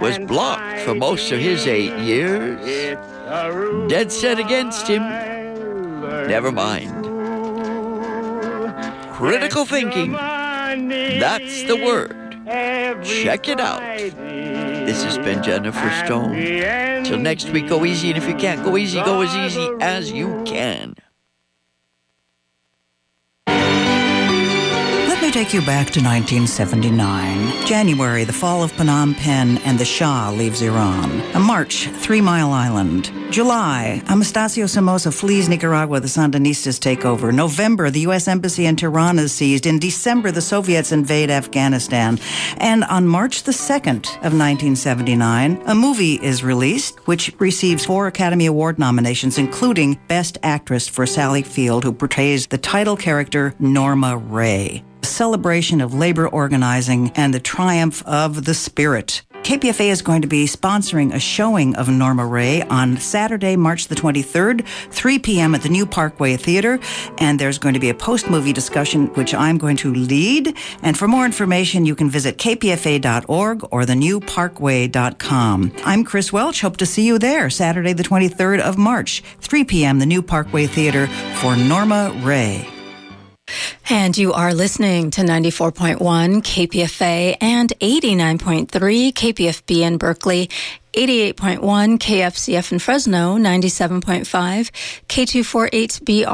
was 0.00 0.18
blocked 0.28 0.80
for 0.80 0.94
most 0.94 1.32
of 1.32 1.40
his 1.40 1.66
eight 1.66 1.96
years. 1.98 2.60
Dead 3.88 4.12
set 4.12 4.38
against 4.38 4.86
him. 4.86 5.02
Never 6.28 6.52
mind. 6.52 7.06
Critical 9.14 9.64
thinking. 9.64 10.12
That's 10.12 11.64
the 11.64 11.76
word. 11.76 12.29
Check 12.46 13.48
it 13.48 13.60
out. 13.60 13.80
This 13.80 15.02
has 15.04 15.18
been 15.18 15.42
Jennifer 15.42 15.90
Stone. 16.04 16.34
Till 17.04 17.18
next 17.18 17.50
week, 17.50 17.68
go 17.68 17.84
easy, 17.84 18.08
and 18.08 18.18
if 18.18 18.26
you 18.28 18.34
can't 18.34 18.64
go 18.64 18.76
easy, 18.76 19.00
go 19.02 19.20
as 19.20 19.34
easy 19.36 19.68
as 19.80 20.10
you 20.10 20.42
can. 20.44 20.94
Take 25.30 25.54
you 25.54 25.60
back 25.60 25.86
to 25.90 26.00
1979. 26.00 27.64
January, 27.64 28.24
the 28.24 28.32
fall 28.32 28.64
of 28.64 28.72
Phnom 28.72 29.16
Penh 29.16 29.58
and 29.58 29.78
the 29.78 29.84
Shah 29.84 30.30
leaves 30.30 30.60
Iran. 30.60 31.20
A 31.34 31.38
March, 31.38 31.86
Three 31.86 32.20
Mile 32.20 32.50
Island. 32.50 33.12
July, 33.30 34.02
Anastasio 34.08 34.66
Somoza 34.66 35.12
flees 35.12 35.48
Nicaragua, 35.48 36.00
the 36.00 36.08
Sandinistas 36.08 36.80
take 36.80 37.04
over. 37.04 37.30
November, 37.30 37.90
the 37.90 38.00
U.S. 38.00 38.26
Embassy 38.26 38.66
in 38.66 38.74
Tehran 38.74 39.20
is 39.20 39.30
seized. 39.30 39.66
In 39.66 39.78
December, 39.78 40.32
the 40.32 40.42
Soviets 40.42 40.90
invade 40.90 41.30
Afghanistan. 41.30 42.18
And 42.56 42.82
on 42.84 43.06
March 43.06 43.44
the 43.44 43.52
2nd 43.52 44.08
of 44.16 44.34
1979, 44.34 45.62
a 45.64 45.74
movie 45.76 46.14
is 46.14 46.42
released, 46.42 46.98
which 47.06 47.32
receives 47.38 47.86
four 47.86 48.08
Academy 48.08 48.46
Award 48.46 48.80
nominations, 48.80 49.38
including 49.38 50.00
Best 50.08 50.38
Actress 50.42 50.88
for 50.88 51.06
Sally 51.06 51.42
Field, 51.42 51.84
who 51.84 51.92
portrays 51.92 52.48
the 52.48 52.58
title 52.58 52.96
character 52.96 53.54
Norma 53.60 54.16
Rae 54.16 54.82
celebration 55.02 55.80
of 55.80 55.94
labor 55.94 56.28
organizing 56.28 57.10
and 57.16 57.34
the 57.34 57.40
triumph 57.40 58.02
of 58.06 58.44
the 58.44 58.54
spirit. 58.54 59.22
KPFA 59.42 59.86
is 59.86 60.02
going 60.02 60.20
to 60.22 60.28
be 60.28 60.44
sponsoring 60.44 61.14
a 61.14 61.18
showing 61.18 61.74
of 61.76 61.88
Norma 61.88 62.26
Rae 62.26 62.62
on 62.62 62.98
Saturday, 62.98 63.56
March 63.56 63.88
the 63.88 63.94
23rd, 63.94 64.66
3 64.66 65.18
p.m. 65.18 65.54
at 65.54 65.62
the 65.62 65.68
New 65.68 65.86
Parkway 65.86 66.36
Theater. 66.36 66.78
And 67.18 67.38
there's 67.38 67.58
going 67.58 67.74
to 67.74 67.80
be 67.80 67.88
a 67.88 67.94
post 67.94 68.28
movie 68.28 68.52
discussion, 68.52 69.06
which 69.14 69.34
I'm 69.34 69.56
going 69.56 69.78
to 69.78 69.92
lead. 69.92 70.56
And 70.82 70.96
for 70.96 71.08
more 71.08 71.24
information, 71.24 71.86
you 71.86 71.94
can 71.94 72.10
visit 72.10 72.36
kpfa.org 72.36 73.64
or 73.70 73.82
thenewparkway.com. 73.82 75.72
I'm 75.84 76.04
Chris 76.04 76.32
Welch. 76.32 76.60
Hope 76.60 76.76
to 76.76 76.86
see 76.86 77.06
you 77.06 77.18
there 77.18 77.48
Saturday, 77.50 77.94
the 77.94 78.04
23rd 78.04 78.60
of 78.60 78.76
March, 78.76 79.22
3 79.40 79.64
p.m., 79.64 79.98
the 79.98 80.06
New 80.06 80.22
Parkway 80.22 80.66
Theater 80.66 81.06
for 81.40 81.56
Norma 81.56 82.12
Rae. 82.22 82.79
And 83.88 84.16
you 84.16 84.32
are 84.32 84.54
listening 84.54 85.10
to 85.12 85.22
94.1 85.22 85.98
KPFA 85.98 87.36
and 87.40 87.72
89.3 87.80 88.66
KPFB 89.12 89.80
in 89.80 89.98
Berkeley, 89.98 90.48
88.1 90.92 91.98
KFCF 91.98 92.72
in 92.72 92.78
Fresno, 92.78 93.36
97.5 93.36 94.70
K248BR. 95.08 96.26